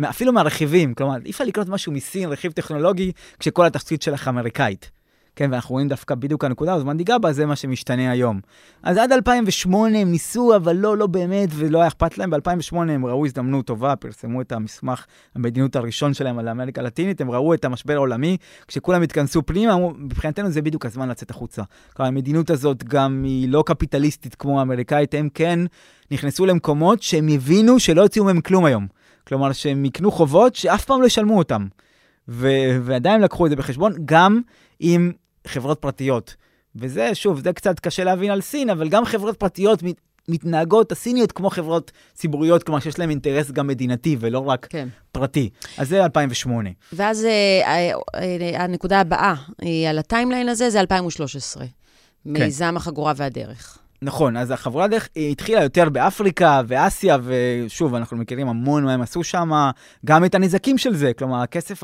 [0.10, 4.91] אפילו מהרכיבים, כלומר, אי אפשר לקנות משהו מסין, רכיב טכנולוגי, כשכל התשתית שלך אמריקאית.
[5.39, 8.39] כן, ואנחנו רואים דווקא בדיוק הנקודה הזו, ניגע בה, זה מה שמשתנה היום.
[8.84, 12.30] אז עד 2008 הם ניסו, אבל לא, לא באמת, ולא היה אכפת להם.
[12.30, 17.32] ב-2008 הם ראו הזדמנות טובה, פרסמו את המסמך המדיניות הראשון שלהם על אמריקה הלטינית, הם
[17.32, 21.63] ראו את המשבר העולמי, כשכולם התכנסו פנימה, אמרו, מבחינתנו זה בדיוק הזמן לצאת החוצה.
[21.93, 25.60] כלומר, המדיניות הזאת גם היא לא קפיטליסטית כמו האמריקאית, הם כן
[26.12, 28.88] נכנסו למקומות שהם הבינו שלא יוציאו מהם כלום היום.
[29.28, 31.67] כלומר, שהם יקנו חובות שאף פעם לא ישלמו אותם.
[32.28, 34.41] ו- ועדיין לקחו את זה בחשבון, גם
[34.80, 35.12] עם
[35.49, 36.35] חברות פרטיות.
[36.75, 39.95] וזה, שוב, זה קצת קשה להבין על סין, אבל גם חברות פרטיות מת,
[40.29, 44.88] מתנהגות, הסיניות, כמו חברות ציבוריות, כלומר שיש להן אינטרס גם מדינתי ולא רק כן.
[45.12, 45.49] פרטי.
[45.77, 46.69] אז זה 2008.
[46.93, 49.33] ואז אה, אה, הנקודה הבאה
[49.63, 51.65] אה, על הטיימליין הזה זה 2013.
[51.65, 51.69] כן.
[52.23, 53.79] מיזם החגורה והדרך.
[54.01, 59.01] נכון, אז החבורה דרך היא התחילה יותר באפריקה ואסיה, ושוב, אנחנו מכירים המון מה הם
[59.01, 59.51] עשו שם,
[60.05, 61.13] גם את הנזקים של זה.
[61.13, 61.83] כלומר, הכסף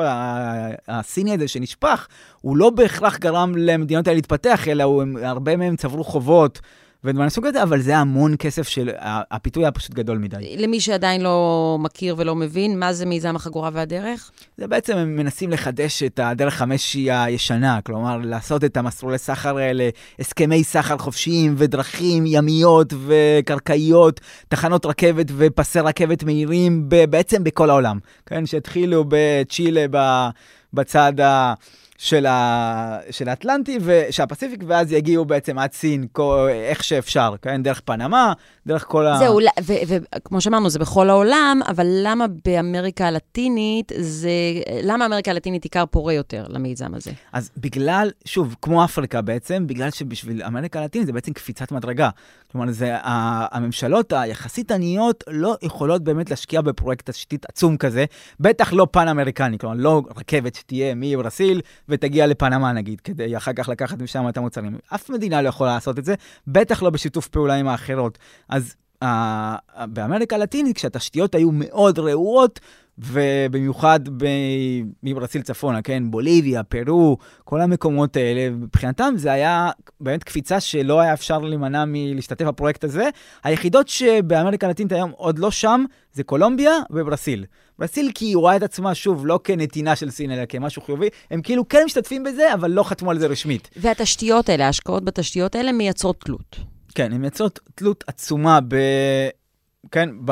[0.87, 2.07] הסיני הזה שנשפך,
[2.41, 6.59] הוא לא בהכרח גרם למדינות האלה להתפתח, אלא הוא, הרבה מהם צברו חובות.
[7.05, 8.89] ודברים מהסוג הזה, אבל זה המון כסף של,
[9.31, 10.57] הפיתוי היה פשוט גדול מדי.
[10.57, 14.31] למי שעדיין לא מכיר ולא מבין, מה זה מיזם החגורה והדרך?
[14.57, 19.89] זה בעצם, הם מנסים לחדש את הדרך חמשי הישנה, כלומר, לעשות את המסלולי סחר האלה,
[20.19, 27.99] הסכמי סחר חופשיים ודרכים ימיות וקרקעיות, תחנות רכבת ופסי רכבת מהירים, בעצם בכל העולם.
[28.25, 29.85] כן, שהתחילו בצ'ילה,
[30.73, 31.53] בצד ה...
[31.97, 33.79] של, ה, של האטלנטי,
[34.11, 37.63] של הפסיפיק, ואז יגיעו בעצם עד סין, כל, איך שאפשר, כן?
[37.63, 38.33] דרך פנמה,
[38.67, 39.17] דרך כל ה...
[39.17, 39.39] זהו,
[40.15, 44.29] וכמו שאמרנו, זה בכל העולם, אבל למה באמריקה הלטינית זה...
[44.83, 47.11] למה אמריקה הלטינית עיקר פורה יותר למיזם הזה?
[47.33, 52.09] אז בגלל, שוב, כמו אפריקה בעצם, בגלל שבשביל אמריקה הלטינית זה בעצם קפיצת מדרגה.
[52.51, 58.05] כלומר, זה, הממשלות היחסית עניות לא יכולות באמת להשקיע בפרויקט תשתית עצום כזה,
[58.39, 64.01] בטח לא פן-אמריקני, כלומר, לא רכבת שתהיה מברסיל ותגיע לפנמה נגיד, כדי אחר כך לקחת
[64.01, 64.77] משם את המוצרים.
[64.95, 66.15] אף מדינה לא יכולה לעשות את זה,
[66.47, 68.17] בטח לא בשיתוף פעולה עם האחרות.
[68.49, 69.07] אז uh,
[69.87, 72.59] באמריקה הלטינית, כשהתשתיות היו מאוד רעועות,
[72.97, 73.99] ובמיוחד
[75.03, 76.03] מברסיל צפונה, כן?
[76.11, 82.45] בוליביה, פרו, כל המקומות האלה, מבחינתם זה היה באמת קפיצה שלא היה אפשר להימנע מלהשתתף
[82.45, 83.09] בפרויקט הזה.
[83.43, 87.45] היחידות שבאמריקה הלטינית היום עוד לא שם, זה קולומביה וברסיל.
[87.79, 91.07] ברסיל כי היא רואה את עצמה, שוב, לא כנתינה של סין, אלא כמשהו חיובי.
[91.31, 93.69] הם כאילו כן משתתפים בזה, אבל לא חתמו על זה רשמית.
[93.77, 96.55] והתשתיות האלה, ההשקעות בתשתיות האלה מייצרות תלות.
[96.95, 98.75] כן, הן מייצרות תלות עצומה ב...
[99.91, 100.31] כן, ב...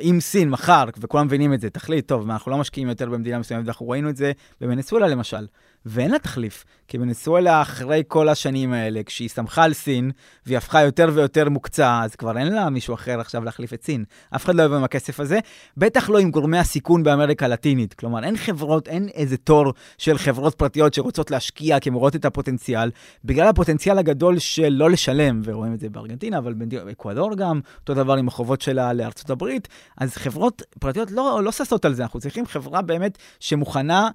[0.00, 3.64] עם סין מחר, וכולם מבינים את זה, תחליט, טוב, אנחנו לא משקיעים יותר במדינה מסוימת,
[3.64, 5.46] ואנחנו ראינו את זה בוונסואלה למשל.
[5.86, 6.64] ואין לה תחליף.
[6.88, 10.10] כי ונסואלה, אחרי כל השנים האלה, כשהיא סמכה על סין,
[10.46, 14.04] והיא הפכה יותר ויותר מוקצה, אז כבר אין לה מישהו אחר עכשיו להחליף את סין.
[14.36, 15.38] אף אחד לא יבוא עם הכסף הזה,
[15.76, 17.94] בטח לא עם גורמי הסיכון באמריקה הלטינית.
[17.94, 22.24] כלומר, אין חברות, אין איזה תור של חברות פרטיות שרוצות להשקיע, כי הן רואות את
[22.24, 22.90] הפוטנציאל,
[23.24, 28.16] בגלל הפוטנציאל הגדול של לא לשלם, ורואים את זה בארגנטינה, אבל באקוודור גם, אותו דבר
[28.16, 29.68] עם החובות שלה לארצות הברית,
[29.98, 34.08] אז חברות פרטיות לא, לא ששות על זה, אנחנו צריכים חברה באמת שמוכנה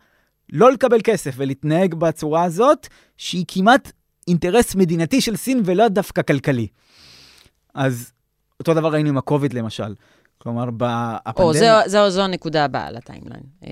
[0.54, 3.92] לא לקבל כסף ולהתנהג בצורה הזאת, שהיא כמעט
[4.28, 6.68] אינטרס מדינתי של סין ולא דווקא כלכלי.
[7.76, 8.12] אז
[8.60, 9.94] אותו דבר ראינו עם הקוביד למשל.
[10.38, 11.18] כלומר, בפנדמיה...
[11.38, 13.44] או, זו, זו, זו הנקודה הבאה ל timeline.
[13.64, 13.70] אה,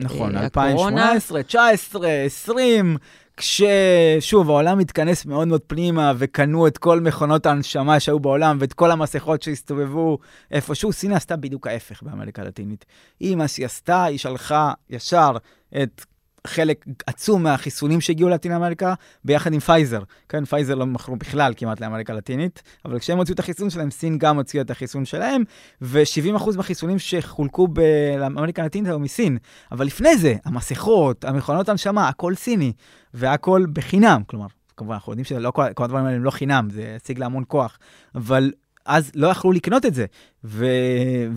[0.00, 2.96] נכון, 2018, 2019, 2020,
[3.36, 8.90] כששוב, העולם התכנס מאוד מאוד פנימה וקנו את כל מכונות ההנשמה שהיו בעולם ואת כל
[8.90, 10.18] המסכות שהסתובבו
[10.50, 12.84] איפשהו, סין עשתה בדיוק ההפך באמריקה הלטינית.
[13.20, 15.36] היא, מה שהיא עשתה, היא שלחה ישר
[15.82, 16.04] את
[16.46, 20.02] חלק עצום מהחיסונים שהגיעו ללטין אמריקה ביחד עם פייזר.
[20.28, 24.18] כן, פייזר לא מכרו בכלל כמעט לאמריקה הלטינית, אבל כשהם הוציאו את החיסון שלהם, סין
[24.18, 25.42] גם הוציאה את החיסון שלהם,
[25.82, 29.38] ו-70% מהחיסונים שחולקו באמריקה הלטינית היו מסין.
[29.72, 32.72] אבל לפני זה, המסכות, המכונות הנשמה, הכל סיני,
[33.14, 34.22] והכל בחינם.
[34.26, 37.44] כלומר, כמובן, אנחנו יודעים שכל כל הדברים האלה הם לא חינם, זה השיג לה המון
[37.48, 37.78] כוח,
[38.14, 38.52] אבל
[38.86, 40.06] אז לא יכלו לקנות את זה.
[40.44, 40.66] ו...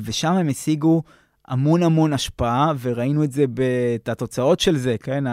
[0.03, 1.03] ושם הם השיגו...
[1.47, 5.23] המון המון השפעה, וראינו את זה בתוצאות של זה, כן?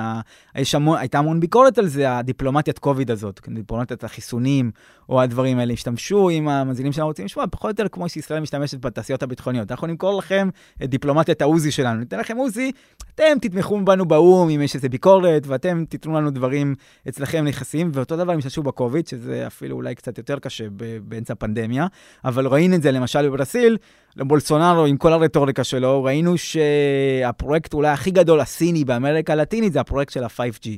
[0.57, 3.55] יש המון, הייתה המון ביקורת על זה, הדיפלומטיית קוביד הזאת, כן?
[3.55, 4.71] דיפלומטיית החיסונים,
[5.09, 8.81] או הדברים האלה, השתמשו עם המאזינים שלנו רוצים לשמוע, פחות או יותר כמו שישראל משתמשת
[8.81, 9.71] בתעשיות הביטחוניות.
[9.71, 10.49] אנחנו נמכור לכם
[10.85, 12.73] את דיפלומטיית העוזי שלנו, ניתן לכם עוזי,
[13.15, 16.75] אתם תתמכו בנו באו"ם אם יש איזה ביקורת, ואתם תיתנו לנו דברים
[17.09, 20.65] אצלכם נכסים, ואותו דבר הם השתמשו בקוביד, שזה אפילו אולי קצת יותר קשה
[21.05, 21.87] באמצע הפנדמיה,
[22.25, 23.77] אבל ראינו את זה למשל בברסיל,
[24.17, 30.13] לבולסונארו עם כל הרטוריקה שלו, ראינו שהפרויקט אולי הכי גדול הסיני באמריקה הלטינית זה הפרויקט
[30.13, 30.69] של ה-5G.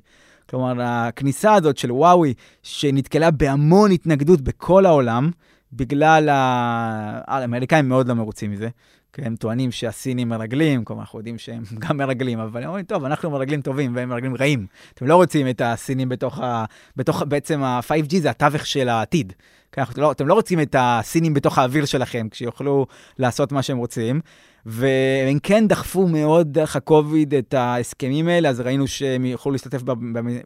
[0.50, 5.30] כלומר, הכניסה הזאת של וואוי, שנתקלה בהמון התנגדות בכל העולם,
[5.72, 7.20] בגלל ה...
[7.26, 8.68] האמריקאים מאוד לא מרוצים מזה.
[9.12, 13.04] כי הם טוענים שהסינים מרגלים, כלומר, אנחנו יודעים שהם גם מרגלים, אבל הם אומרים, טוב,
[13.04, 14.66] אנחנו מרגלים טובים והם מרגלים רעים.
[14.94, 16.64] אתם לא רוצים את הסינים בתוך ה...
[16.96, 19.32] בתוך, בעצם ה-5G זה התווך של העתיד.
[19.82, 22.86] אתם לא, אתם לא רוצים את הסינים בתוך האוויר שלכם, כשיוכלו
[23.18, 24.20] לעשות מה שהם רוצים.
[24.68, 29.82] והם כן דחפו מאוד דרך הקוביד את ההסכמים האלה, אז ראינו שהם יכולו להשתתף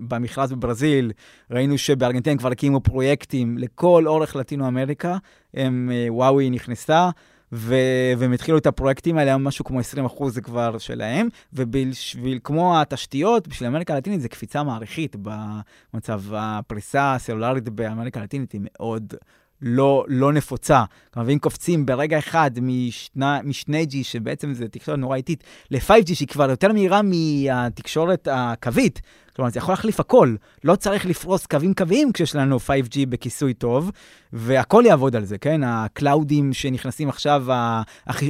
[0.00, 1.12] במכרז בברזיל,
[1.50, 5.16] ראינו שבארגנטינה כבר הקימו פרויקטים לכל אורך לטינו אמריקה,
[5.54, 7.10] הם, אה, וואוי נכנסה.
[7.52, 12.80] ו- והם התחילו את הפרויקטים האלה, משהו כמו 20 אחוז זה כבר שלהם, ובשביל, כמו
[12.80, 19.14] התשתיות, בשביל אמריקה הלטינית זה קפיצה מעריכית במצב הפריסה הסלולרית באמריקה הלטינית היא מאוד
[19.62, 20.84] לא, לא נפוצה.
[21.14, 26.50] כלומר, אם קופצים ברגע אחד משנה, מ-2G, שבעצם זה תקשורת נורא איטית, ל-5G, שהיא כבר
[26.50, 29.00] יותר מהירה מהתקשורת הקווית,
[29.40, 30.34] כלומר, זה יכול להחליף הכל.
[30.64, 33.90] לא צריך לפרוס קווים קוויים כשיש לנו 5G בכיסוי טוב,
[34.32, 35.60] והכל יעבוד על זה, כן?
[35.64, 37.44] ה cloudים שנכנסים עכשיו,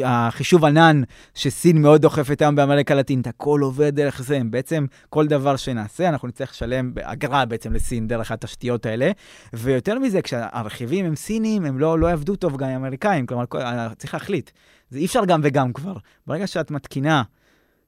[0.04, 1.02] החישוב ענן,
[1.34, 4.40] שסין מאוד דוחפת היום באמריקה הלטינית, הכל עובד דרך זה.
[4.50, 9.10] בעצם כל דבר שנעשה, אנחנו נצטרך לשלם אגרה בעצם לסין דרך התשתיות האלה.
[9.52, 13.44] ויותר מזה, כשהרכיבים הם סינים, הם לא, לא יעבדו טוב גם עם אמריקאים, כלומר,
[13.98, 14.50] צריך להחליט.
[14.90, 15.96] זה אי אפשר גם וגם כבר.
[16.26, 17.22] ברגע שאת מתקינה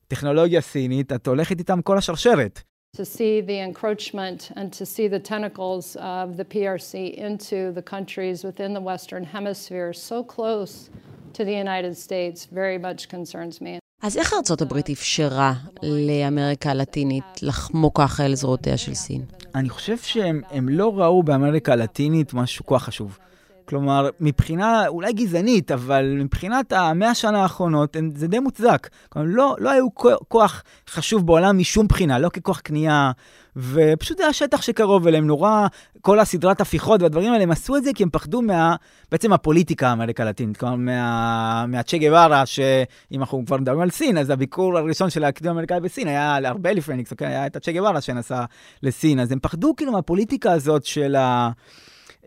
[0.09, 2.72] טכנולוגיה סינית, את הולכת איתם כל השרשרת.
[2.99, 8.45] To see the encroachment and to see the tentacles of the PRC into the countries
[8.45, 10.91] within the Western Hemisphere so close
[11.33, 13.79] to the United States very much concerns me.
[14.03, 15.53] אז איך ארצות הברית אפשרה
[15.83, 19.25] לאמריקה הלטינית לחמוק ככה אל זרועותיה של סין?
[19.55, 23.19] אני חושב שהם לא ראו באמריקה הלטינית משהו כה חשוב.
[23.65, 28.89] כלומר, מבחינה אולי גזענית, אבל מבחינת המאה שנה האחרונות, זה די מוצדק.
[29.09, 29.95] כלומר, לא, לא היו
[30.29, 33.11] כוח חשוב בעולם משום בחינה, לא ככוח קנייה,
[33.57, 35.67] ופשוט זה השטח שקרוב אליהם, נורא,
[36.01, 38.77] כל הסדרת הפיכות והדברים האלה, הם עשו את זה כי הם פחדו מה,
[39.11, 44.31] בעצם הפוליטיקה האמריקה הלטינית, כלומר, מה, מהצ'ה גווארה, שאם אנחנו כבר מדברים על סין, אז
[44.31, 48.01] הביקור הראשון של הקדים האמריקאי בסין היה הרבה לפני ניקסון, כן, היה את הצ'ה גווארה
[48.01, 48.45] שנסע
[48.83, 51.51] לסין, אז הם פחדו כאילו מהפוליטיקה הזאת של ה...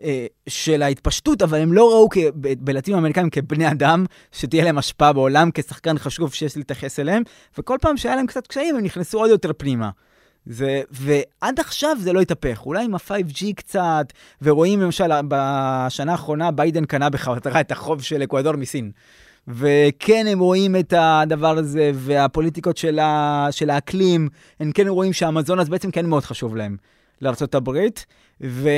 [0.02, 2.08] אה, של ההתפשטות, אבל הם לא ראו
[2.58, 7.22] בלטינים האמריקאים כבני אדם, שתהיה להם השפעה בעולם, כשחקן חשוב שיש להתייחס אליהם,
[7.58, 9.90] וכל פעם שהיה להם קצת קשיים, הם נכנסו עוד יותר פנימה.
[10.46, 16.84] זה, ועד עכשיו זה לא התהפך, אולי עם ה-5G קצת, ורואים למשל בשנה האחרונה ביידן
[16.84, 18.90] קנה בחזרה את החוב של אקוודור מסין.
[19.48, 24.28] וכן, הם רואים את הדבר הזה, והפוליטיקות של, ה, של האקלים,
[24.60, 26.76] הם כן רואים שהמזון בעצם כן מאוד חשוב להם.
[27.22, 27.70] לארה"ב,
[28.40, 28.68] ו...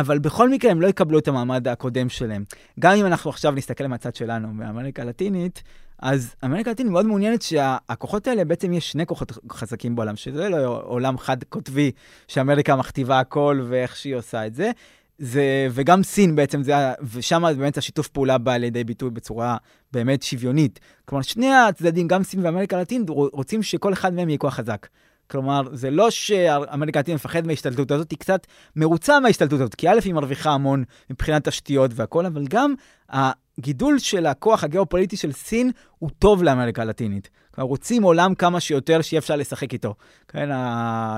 [0.00, 2.44] אבל בכל מקרה הם לא יקבלו את המעמד הקודם שלהם.
[2.80, 5.62] גם אם אנחנו עכשיו נסתכל מהצד שלנו, באמריקה הלטינית,
[5.98, 10.82] אז אמריקה הלטינית מאוד מעוניינת שהכוחות האלה, בעצם יש שני כוחות חזקים בעולם, שזה לא
[10.84, 11.90] עולם חד-קוטבי,
[12.28, 14.70] שאמריקה מכתיבה הכל ואיך שהיא עושה את זה.
[15.18, 16.74] זה, וגם סין בעצם, זה,
[17.12, 19.56] ושם באמת השיתוף פעולה בא לידי ביטוי בצורה
[19.92, 20.80] באמת שוויונית.
[21.04, 24.86] כלומר, שני הצדדים, גם סין ואמריקה הלטינית, רוצים שכל אחד מהם יהיה כוח חזק.
[25.30, 29.98] כלומר, זה לא שאמריקה הלטינית מפחד מההשתלטות הזאת, היא קצת מרוצה מההשתלטות הזאת, כי א',
[30.04, 32.74] היא מרוויחה המון מבחינת תשתיות והכול, אבל גם
[33.10, 37.30] הגידול של הכוח הגיאופוליטי של סין הוא טוב לאמריקה הלטינית.
[37.54, 39.94] כלומר, רוצים עולם כמה שיותר שיהיה אפשר לשחק איתו.
[40.28, 40.48] כן,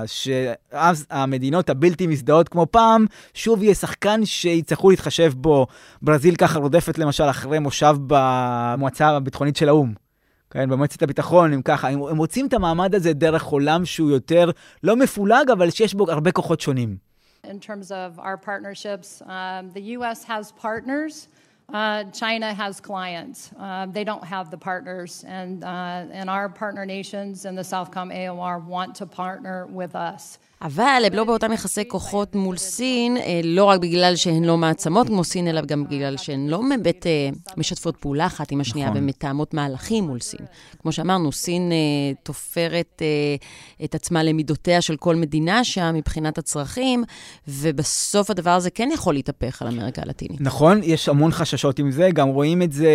[0.05, 5.67] שאז המדינות הבלתי מזדהות כמו פעם, שוב יהיה שחקן שיצטרכו להתחשב בו.
[6.01, 10.08] ברזיל ככה רודפת למשל אחרי מושב במועצה הביטחונית של האו"ם.
[10.51, 14.51] כן, במועצת הביטחון, אם ככה, הם, הם רוצים את המעמד הזה דרך עולם שהוא יותר
[14.83, 17.09] לא מפולג, אבל שיש בו הרבה כוחות שונים.
[17.45, 20.25] In terms of our partnerships, um, the U.S.
[20.25, 21.29] has partners.
[21.73, 23.51] Uh, China has clients.
[23.57, 28.07] Uh, they don't have the partners, and uh, and our partner nations in the Southcom
[28.19, 30.23] AOR want to partner with us.
[30.61, 35.07] אבל הם לא באותם יחסי כוחות מול סין, אה, לא רק בגלל שהן לא מעצמות
[35.07, 39.03] כמו סין, אלא גם בגלל שהן לא באמת אה, משתפות פעולה אחת עם השנייה נכון.
[39.03, 40.45] ומתאמות מהלכים מול סין.
[40.81, 41.77] כמו שאמרנו, סין אה,
[42.23, 43.01] תופרת
[43.83, 47.03] את עצמה למידותיה של כל מדינה שם מבחינת הצרכים,
[47.47, 50.41] ובסוף הדבר הזה כן יכול להתהפך על אמריקה הלטינית.
[50.41, 52.91] נכון, יש המון חששות עם זה, גם רואים את זה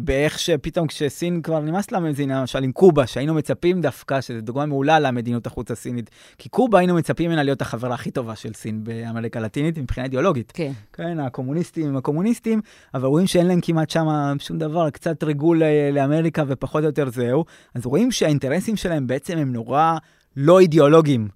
[0.00, 4.66] באיך שפתאום כשסין כבר נמאס לה מדינה, למשל עם קובה, שהיינו מצפים דווקא, שזו דוגמה
[4.66, 8.84] מעולה למדיניות החוץ הסינית, כי קובה היינו מצפים ממנה להיות החברה הכי טובה של סין
[8.84, 10.52] באמריקה הלטינית מבחינה אידיאולוגית.
[10.54, 10.72] כן.
[10.92, 12.60] כן, הקומוניסטים הם הקומוניסטים,
[12.94, 14.06] אבל רואים שאין להם כמעט שם
[14.38, 15.62] שום דבר, קצת ריגול
[15.92, 17.44] לאמריקה ופחות או יותר זהו.
[17.74, 19.96] אז רואים שהאינטרסים שלהם בעצם הם נורא
[20.36, 21.28] לא אידיאולוגיים.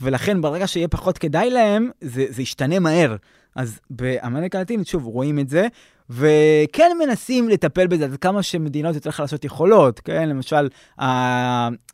[0.00, 3.16] ולכן ברגע שיהיה פחות כדאי להם, זה, זה ישתנה מהר.
[3.56, 5.68] אז באמריקה הלטינית, שוב, רואים את זה,
[6.10, 10.28] וכן מנסים לטפל בזה, עד כמה שמדינות יותר חלשות יכולות, כן?
[10.28, 10.68] למשל,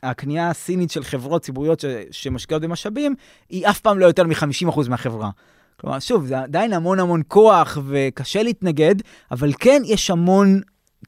[0.02, 3.14] הקנייה הסינית של חברות ציבוריות שמשקיעות במשאבים,
[3.50, 5.30] היא אף פעם לא יותר מ-50% מהחברה.
[5.80, 8.94] כלומר, שוב, זה עדיין המון המון כוח וקשה להתנגד,
[9.30, 10.60] אבל כן יש המון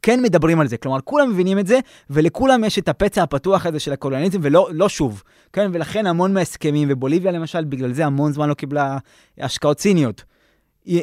[0.03, 1.79] כן מדברים על זה, כלומר, כולם מבינים את זה,
[2.11, 5.71] ולכולם יש את הפצע הפתוח הזה של הקולוניאליזם, ולא לא שוב, כן?
[5.75, 8.99] ולכן המון מההסכמים, ובוליביה למשל, בגלל זה המון זמן לא קיבלה
[9.39, 10.25] השקעות ציניות.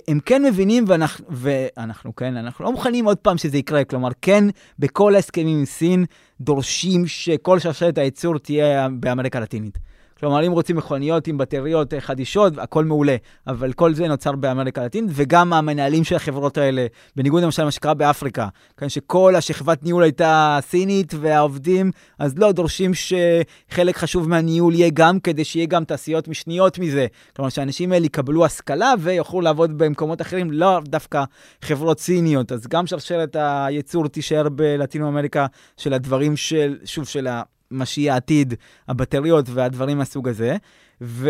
[0.08, 3.84] הם כן מבינים, ואנחנו, ואנחנו, כן, אנחנו לא מוכנים עוד פעם שזה יקרה.
[3.84, 4.44] כלומר, כן,
[4.80, 6.06] בכל ההסכמים עם סין
[6.42, 9.78] דורשים שכל שרשרת הייצור תהיה באמריקה הלטינית.
[10.20, 13.16] כלומר, אם רוצים מכוניות עם בטריות אה, חדישות, הכל מעולה,
[13.48, 17.94] אבל כל זה נוצר באמריקה הלטינית, וגם המנהלים של החברות האלה, בניגוד למשל למה שקרה
[17.94, 18.48] באפריקה,
[18.78, 25.20] כן, שכל השכבת ניהול הייתה סינית והעובדים, אז לא, דורשים שחלק חשוב מהניהול יהיה גם
[25.20, 27.08] כדי שיהיה גם תעשיות משניות מזה.
[27.36, 31.24] כלומר, שהאנשים האלה יקבלו השכלה ויוכלו לעבוד במקומות אחרים, לא דווקא
[31.62, 32.52] חברות סיניות.
[32.52, 35.46] אז גם שרשרת הייצור תישאר בלטינו אמריקה
[35.78, 37.55] של הדברים של, שוב, של ה...
[37.76, 38.54] מה שיהיה העתיד,
[38.88, 40.58] הבטריות והדברים מהסוג הזה.
[41.02, 41.30] ו...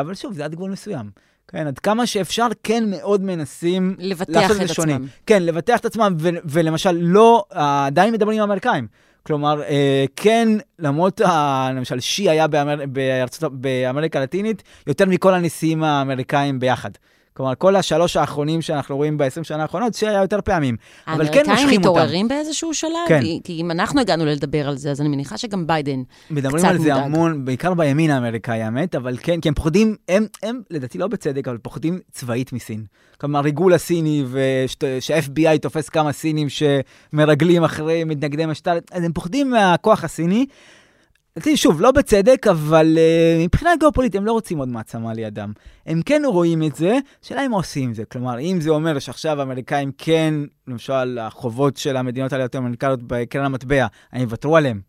[0.00, 1.10] אבל שוב, זה עד גבול מסוים.
[1.48, 5.06] כן, עד כמה שאפשר, כן מאוד מנסים לבטח את עצמם.
[5.26, 8.86] כן, לבטח את עצמם, ו- ולמשל, לא, עדיין מדברים עם האמריקאים.
[9.22, 11.20] כלומר, אה, כן, למרות,
[11.74, 16.90] למשל, שי היה באמר, בארצות, באמריקה הלטינית יותר מכל הנשיאים האמריקאים ביחד.
[17.36, 20.76] כלומר, כל השלוש האחרונים שאנחנו רואים ב-20 שנה האחרונות, שהיה יותר פעמים.
[21.06, 21.50] אבל כן מושכים אותם.
[21.50, 22.90] האמריקאים מתעוררים באיזשהו שלב?
[23.08, 23.20] כן.
[23.44, 26.44] כי, אם אנחנו הגענו לדבר על זה, אז אני מניחה שגם ביידן קצת מודאג.
[26.44, 30.60] מדברים על זה המון, בעיקר בימין האמריקאי, האמת, אבל כן, כי הם פוחדים, הם, הם,
[30.70, 32.84] לדעתי לא בצדק, אבל פוחדים צבאית מסין.
[33.18, 40.04] כלומר, ריגול הסיני, ושה-FBI תופס כמה סינים שמרגלים אחרי מתנגדי משתל, אז הם פוחדים מהכוח
[40.04, 40.46] הסיני.
[41.36, 45.52] לדעתי, שוב, לא בצדק, אבל uh, מבחינה גיאופוליטית הם לא רוצים עוד מעצמה לידם.
[45.86, 48.04] הם כן רואים את זה, שאלה אם עושים את זה.
[48.04, 50.34] כלומר, אם זה אומר שעכשיו האמריקאים כן,
[50.68, 54.80] למשל, החובות של המדינות האלה יותר אמריקאיות בקרן המטבע, האם יוותרו עליהם?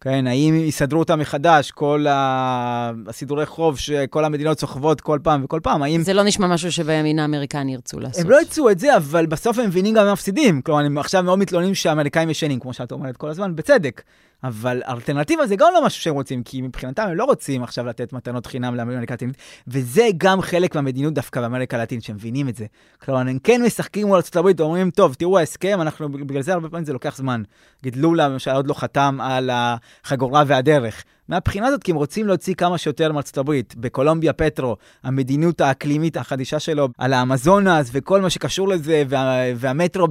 [0.00, 5.82] כן, האם יסדרו אותם מחדש, כל הסידורי חוב שכל המדינות סוחבות כל פעם וכל פעם,
[5.82, 6.02] האם...
[6.02, 8.24] זה לא נשמע משהו שבימין האמריקני ירצו לעשות.
[8.24, 10.62] הם לא ירצו את זה, אבל בסוף הם מבינים גם הם מפסידים.
[10.62, 14.02] כלומר, הם עכשיו מאוד מתלוננים שהאמריקאים ישנים, כמו שאת אומרת כל הזמן, בצדק.
[14.44, 18.12] אבל אלטרנטיבה זה גם לא משהו שהם רוצים, כי מבחינתם הם לא רוצים עכשיו לתת
[18.12, 19.36] מתנות חינם לאמריקה הלטינית,
[19.68, 22.66] וזה גם חלק מהמדיניות דווקא באמריקה הלטינית, שהם מבינים את זה.
[23.04, 26.84] כלומר, הם כן משחקים מול הברית ואומרים, טוב, תראו ההסכם, אנחנו, בגלל זה הרבה פעמים
[26.84, 27.42] זה לוקח זמן.
[27.82, 31.04] נגיד לולה, למשל, עוד לא חתם על החגורה והדרך.
[31.28, 33.74] מהבחינה הזאת, כי הם רוצים להוציא כמה שיותר מארצות הברית.
[33.76, 40.08] בקולומביה פטרו, המדיניות האקלימית החדישה שלו על האמזונס וכל מה שקשור לזה, וה, והמטרו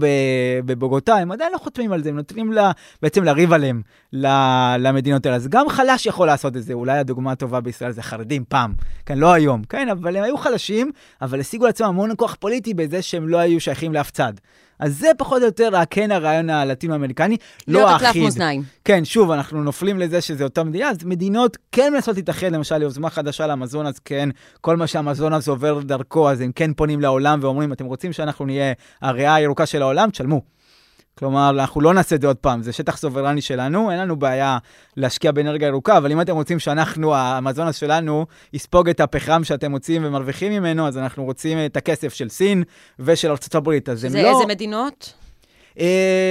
[0.66, 3.82] בבוגוטה, הם עדיין לא חותמים על זה, הם נותנים לה, בעצם לריב עליהם
[4.80, 5.36] למדינות האלה.
[5.36, 8.74] אז גם חלש יכול לעשות את זה, אולי הדוגמה הטובה בישראל זה חרדים פעם,
[9.06, 10.92] כן, לא היום, כן, אבל הם היו חלשים,
[11.22, 14.34] אבל השיגו לעצמם המון כוח פוליטי בזה שהם לא היו שייכים לאף צד.
[14.80, 18.02] אז זה פחות או יותר כן הרעיון הלטינו-אמריקני, לא האחיד.
[18.02, 18.64] להיות הקלף מאזניים.
[18.86, 23.10] כן, שוב, אנחנו נופלים לזה שזה אותה מדינה, אז מדינות כן מנסות להתאחד, למשל, יוזמה
[23.10, 24.30] חדשה לאמזון, אז כן,
[24.62, 28.46] כל מה שהמזון הזה עובר דרכו, אז הם כן פונים לעולם ואומרים, אתם רוצים שאנחנו
[28.46, 30.10] נהיה הריאה הירוקה של העולם?
[30.10, 30.42] תשלמו.
[31.20, 34.58] כלומר, אנחנו לא נעשה את זה עוד פעם, זה שטח סוברני שלנו, אין לנו בעיה
[34.98, 40.02] להשקיע באנרגיה ירוקה, אבל אם אתם רוצים שאנחנו, המזון שלנו, יספוג את הפחם שאתם מוצאים
[40.06, 42.64] ומרוויחים ממנו, אז אנחנו רוצים את הכסף של סין
[43.00, 44.24] ושל ארה"ב, אז הם זה לא...
[44.24, 45.25] זה איזה מדינות?
[45.78, 45.82] Uh,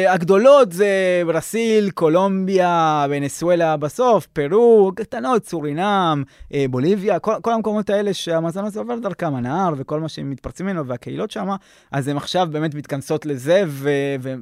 [0.09, 8.15] הגדולות זה ברסיל, קולומביה, ונסואלה בסוף, פרו, קטנות, סורינם, uh, בוליביה, כל, כל המקומות האלה
[8.15, 11.49] שהמזון הזה עובר דרכם, הנהר וכל מה שהם מתפרצים ממנו והקהילות שם,
[11.93, 13.65] אז הן עכשיו באמת מתכנסות לזה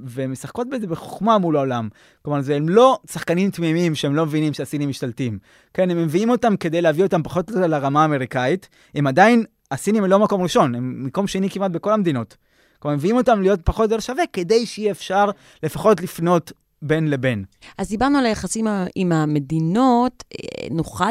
[0.05, 1.88] ומשחקות בזה בחוכמה מול העולם.
[2.22, 5.38] כלומר, זה הם לא שחקנים תמימים שהם לא מבינים שהסינים משתלטים.
[5.74, 10.18] כן, הם מביאים אותם כדי להביא אותם פחות לרמה האמריקאית, הם עדיין, הסינים הם לא
[10.18, 12.36] מקום ראשון, הם מקום שני כמעט בכל המדינות.
[12.82, 15.30] כלומר, מביאים אותם להיות פחות או יותר שווה, כדי שיהיה אפשר
[15.62, 16.52] לפחות לפנות
[16.82, 17.44] בין לבין.
[17.78, 21.10] אז דיברנו על היחסים עם המדינות, אה, נוכל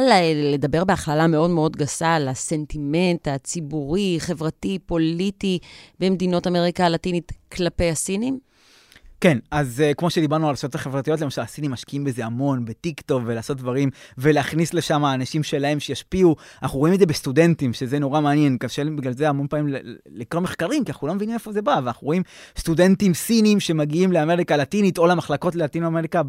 [0.53, 5.59] לדבר בהכללה מאוד מאוד גסה על הסנטימנט הציבורי, חברתי, פוליטי
[5.99, 8.39] במדינות אמריקה הלטינית כלפי הסינים?
[9.21, 13.57] כן, אז uh, כמו שדיברנו על הרשתות החברתיות, למשל, הסינים משקיעים בזה המון, בטיק-טוק, ולעשות
[13.57, 16.35] דברים, ולהכניס לשם אנשים שלהם שישפיעו.
[16.63, 20.83] אנחנו רואים את זה בסטודנטים, שזה נורא מעניין, קשה בגלל זה המון פעמים לקרוא מחקרים,
[20.83, 22.23] כי אנחנו לא מבינים איפה זה בא, ואנחנו רואים
[22.57, 26.23] סטודנטים סינים שמגיעים לאמריקה הלטינית, או למחלקות ללטינו אמריקה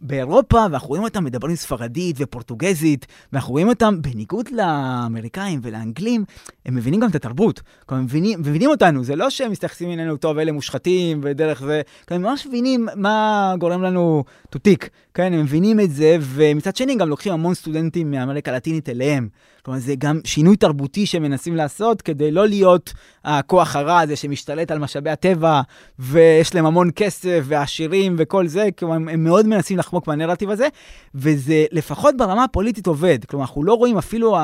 [0.00, 6.24] באירופה, ואנחנו רואים אותם מדברים ספרדית ופורטוגזית, ואנחנו רואים אותם, בניגוד לאמריקאים ולאנגלים,
[6.66, 7.60] הם מבינים גם את התרבות.
[7.86, 11.82] כלומר, הם מבינים, מבינים אותנו, זה לא שהם מסתכסים עלינו, טוב, אלה מושחתים, ודרך זה,
[12.10, 14.24] הם ממש מבינים מה גורם לנו
[14.54, 18.88] to tick, כן, הם מבינים את זה, ומצד שני גם לוקחים המון סטודנטים מאמריקה הלטינית
[18.88, 19.28] אליהם.
[19.64, 22.92] כלומר, זה גם שינוי תרבותי שהם מנסים לעשות כדי לא להיות
[23.24, 25.60] הכוח הרע הזה שמשתלט על משאבי הטבע,
[25.98, 30.68] ויש להם המון כסף ועשירים וכל זה, כלומר, הם מאוד מנסים לחמוק מהנרטיב הזה,
[31.14, 33.24] וזה לפחות ברמה הפוליטית עובד.
[33.24, 34.36] כלומר, אנחנו לא רואים אפילו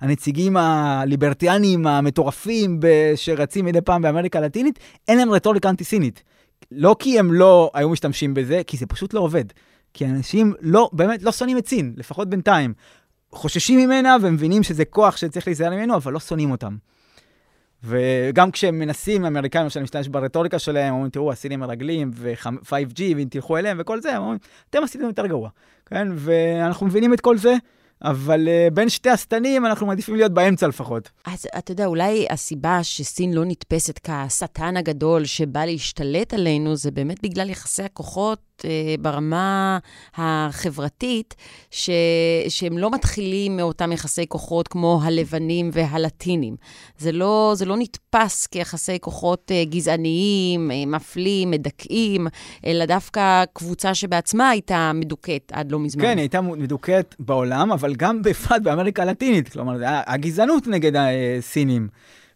[0.00, 2.80] הנציגים הליברטיאנים המטורפים
[3.16, 6.22] שרצים מדי פעם באמריקה הלטינית, אין להם רטוריקה אנטי-סינית.
[6.72, 9.44] לא כי הם לא היו משתמשים בזה, כי זה פשוט לא עובד.
[9.94, 12.74] כי אנשים לא, באמת לא שונאים את סין, לפחות בינתיים.
[13.32, 16.76] חוששים ממנה ומבינים שזה כוח שצריך להיזהר ממנו, אבל לא שונאים אותם.
[17.84, 23.58] וגם כשהם מנסים, האמריקאים למשל משתמש ברטוריקה שלהם, אומרים, תראו, הסינים מרגלים, ו-5G, ואם תלכו
[23.58, 24.38] אליהם וכל זה, הם אומרים,
[24.70, 25.48] אתם עשיתם יותר גרוע,
[25.86, 26.08] כן?
[26.14, 27.54] ואנחנו מבינים את כל זה,
[28.02, 31.10] אבל uh, בין שתי השטנים אנחנו מעדיפים להיות באמצע לפחות.
[31.24, 37.22] אז אתה יודע, אולי הסיבה שסין לא נתפסת כשטן הגדול שבא להשתלט עלינו, זה באמת
[37.22, 39.78] בגלל יחסי הכוחות אה, ברמה
[40.16, 41.34] החברתית,
[41.70, 41.90] ש,
[42.48, 46.56] שהם לא מתחילים מאותם יחסי כוחות כמו הלבנים והלטינים.
[46.98, 52.26] זה לא, זה לא נתפס כיחסי כוחות אה, גזעניים, אה, מפלים, מדכאים,
[52.66, 56.02] אלא דווקא קבוצה שבעצמה הייתה מדוכאת עד לא מזמן.
[56.02, 59.48] כן, היא הייתה מדוכאת בעולם, אבל גם בפרט באמריקה הלטינית.
[59.48, 59.76] כלומר,
[60.06, 61.88] הגזענות נגד הסינים.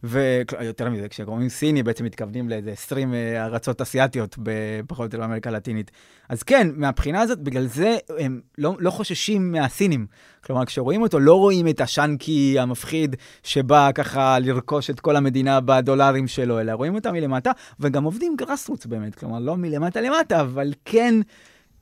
[0.04, 4.38] ויותר מזה, כשקוראים סיני, בעצם מתכוונים לאיזה 20 אה, ארצות אסיאתיות,
[4.86, 5.90] פחות או יותר באמריקה הלטינית.
[6.28, 10.06] אז כן, מהבחינה הזאת, בגלל זה הם לא, לא חוששים מהסינים.
[10.44, 16.28] כלומר, כשרואים אותו, לא רואים את השאנקי המפחיד שבא ככה לרכוש את כל המדינה בדולרים
[16.28, 17.50] שלו, אלא רואים אותם מלמטה,
[17.80, 19.14] וגם עובדים גרסרוץ באמת.
[19.14, 21.14] כלומר, לא מלמטה למטה, אבל כן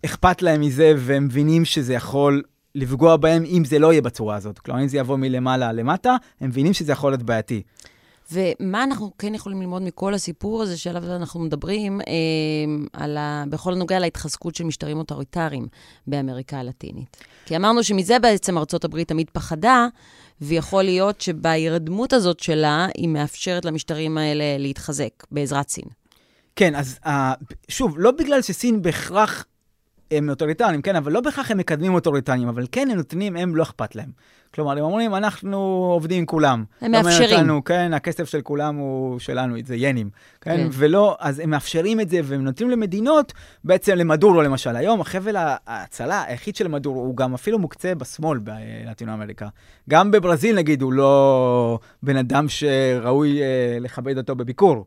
[0.05, 2.43] אכפת להם מזה, והם מבינים שזה יכול
[2.75, 4.59] לפגוע בהם אם זה לא יהיה בצורה הזאת.
[4.59, 7.62] כלומר, אם זה יבוא מלמעלה למטה, הם מבינים שזה יכול להיות בעייתי.
[8.33, 12.07] ומה אנחנו כן יכולים ללמוד מכל הסיפור הזה שעליו אנחנו מדברים, אה,
[12.93, 15.66] על ה, בכל הנוגע להתחזקות של משטרים אוטוריטריים
[16.07, 17.16] באמריקה הלטינית.
[17.47, 19.87] כי אמרנו שמזה בעצם ארצות הברית תמיד פחדה,
[20.41, 25.85] ויכול להיות שבהירדמות הזאת שלה, היא מאפשרת למשטרים האלה להתחזק בעזרת סין.
[26.57, 27.09] כן, אז uh,
[27.68, 29.45] שוב, לא בגלל שסין בהכרח
[30.13, 33.63] הם אוטוריטריים, כן, אבל לא בהכרח הם מקדמים אוטוריטריים, אבל כן הם נותנים, הם לא
[33.63, 34.11] אכפת להם.
[34.55, 35.59] כלומר, הם אומרים, אנחנו
[35.93, 36.65] עובדים עם כולם.
[36.81, 37.39] הם מאפשרים.
[37.39, 40.11] אותנו, כן, הכסף של כולם הוא שלנו, זה ינים.
[40.41, 43.33] כן, כן, ולא, אז הם מאפשרים את זה, והם נותנים למדינות,
[43.65, 44.77] בעצם למדורו למשל.
[44.77, 45.37] היום החבל
[45.67, 49.49] ההצלה היחיד של מדורו, הוא גם אפילו מוקצה בשמאל בלטינו אמריקה.
[49.91, 54.85] גם בברזיל, נגיד, הוא לא בן אדם שראוי אה, לכבד אותו בביקור.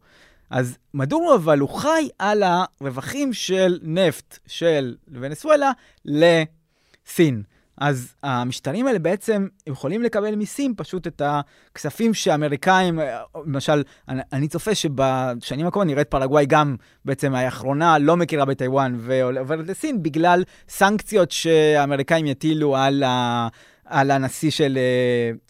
[0.55, 5.71] אז מדורו אבל הוא חי על הרווחים של נפט של ונסואלה
[6.05, 7.43] לסין.
[7.77, 12.99] אז המשטרים האלה בעצם יכולים לקבל מסים פשוט את הכספים שאמריקאים,
[13.45, 16.75] למשל, אני, אני צופה שבשנים הקרובות נראית פרגוואי גם
[17.05, 23.47] בעצם האחרונה לא מכירה בטיוואן ועוברת לסין בגלל סנקציות שהאמריקאים יטילו על ה...
[23.85, 24.77] על הנשיא של,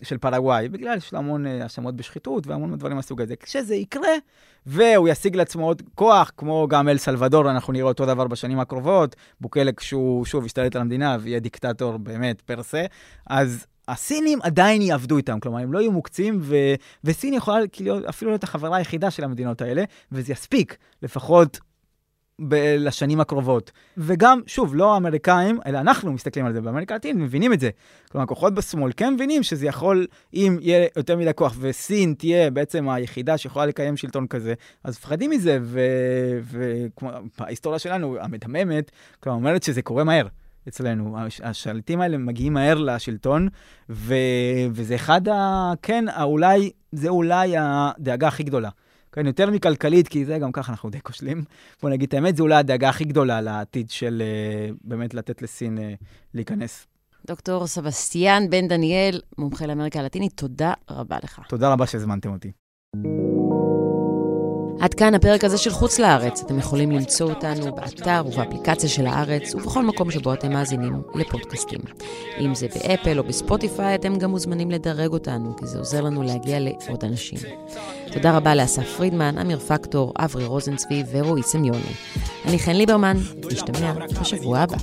[0.04, 3.36] של פרגוואי, בגלל שיש לו המון האשמות בשחיתות והמון דברים מהסוג הזה.
[3.36, 4.10] כשזה יקרה,
[4.66, 9.16] והוא ישיג לעצמו עוד כוח, כמו גם אל סלבדור, אנחנו נראה אותו דבר בשנים הקרובות,
[9.42, 12.86] בוקלה כשהוא שוב ישתלט על המדינה ויהיה דיקטטור באמת פרסה,
[13.28, 16.56] אז הסינים עדיין יעבדו איתם, כלומר, הם לא יהיו מוקצים, ו...
[17.04, 21.60] וסין יכולה כאילו, אפילו להיות החברה היחידה של המדינות האלה, וזה יספיק, לפחות
[22.42, 23.72] ב- לשנים הקרובות.
[23.98, 27.70] וגם, שוב, לא האמריקאים, אלא אנחנו מסתכלים על זה באמריקה הלטינית, מבינים את זה.
[28.12, 32.90] כלומר, כוחות בשמאל כן מבינים שזה יכול, אם יהיה יותר מדי כוח, וסין תהיה בעצם
[32.90, 35.60] היחידה שיכולה לקיים שלטון כזה, אז מפחדים מזה,
[36.44, 37.10] וכמו
[37.40, 40.28] ההיסטוריה שלנו, המדממת, כלומר, אומרת שזה קורה מהר.
[40.68, 41.18] אצלנו.
[41.44, 43.48] השליטים האלה מגיעים מהר לשלטון,
[43.90, 44.16] ו...
[44.72, 45.74] וזה אחד ה...
[45.82, 48.70] כן, אולי, זה אולי הדאגה הכי גדולה.
[49.16, 51.44] כן, יותר מכלכלית, כי זה גם ככה אנחנו די כושלים.
[51.82, 54.24] בוא נגיד את האמת, זו אולי הדאגה הכי גדולה לעתיד של
[54.72, 55.82] uh, באמת לתת לסין uh,
[56.34, 56.88] להיכנס.
[57.28, 61.40] דוקטור סבסטיאן בן דניאל, מומחה לאמריקה הלטינית, תודה רבה לך.
[61.50, 62.52] תודה רבה שהזמנתם אותי.
[64.80, 66.42] עד כאן הפרק הזה של חוץ לארץ.
[66.42, 71.80] אתם יכולים למצוא אותנו באתר ובאפליקציה של הארץ ובכל מקום שבו אתם מאזינים לפודקאסטים.
[72.40, 76.60] אם זה באפל או בספוטיפיי, אתם גם מוזמנים לדרג אותנו, כי זה עוזר לנו להגיע
[76.60, 77.40] לעוד אנשים.
[78.15, 81.93] תודה רבה לאסף פרידמן, אמיר פקטור, אברי רוזנצבי ורועי סמיוני.
[82.45, 83.17] אני חן ליברמן,
[83.53, 84.77] נשתמע בשבוע הבא.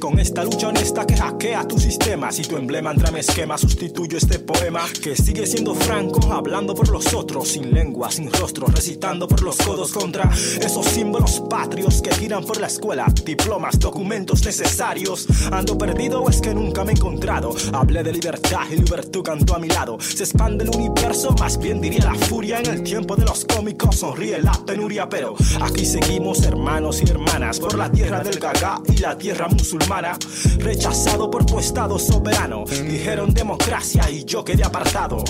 [0.00, 2.26] Con esta lucha honesta que hackea tu sistema.
[2.36, 6.88] Si tu emblema entra en esquema, sustituyo este poema que sigue siendo franco, hablando por
[6.88, 10.24] los otros, sin lengua, sin rostro, recitando por los codos contra
[10.68, 15.18] esos símbolos patrios que giran por la escuela, diplomas, documentos necesarios.
[15.58, 17.48] Ando perdido o es que nunca me he encontrado.
[17.72, 19.92] Hablé de libertad y libertad cantó a mi lado.
[20.01, 22.59] Se expande el universo, más bien diría la furia.
[22.59, 27.59] En el tiempo de los cómicos sonríe la penuria, pero aquí seguimos hermanos y hermanas
[27.59, 30.17] por la tierra del gaga y la tierra musulmana.
[30.57, 32.63] Rechazado por tu estado soberano.
[32.65, 35.23] Dijeron democracia y yo quedé apartado.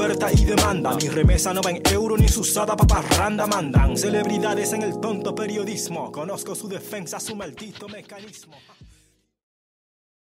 [0.00, 0.94] Oferta y demanda.
[0.94, 3.96] Mi remesa no va en euro ni su usada paparranda mandan.
[3.96, 6.10] Celebridades en el tonto periodismo.
[6.10, 8.56] Conozco su defensa, su maldito mecanismo.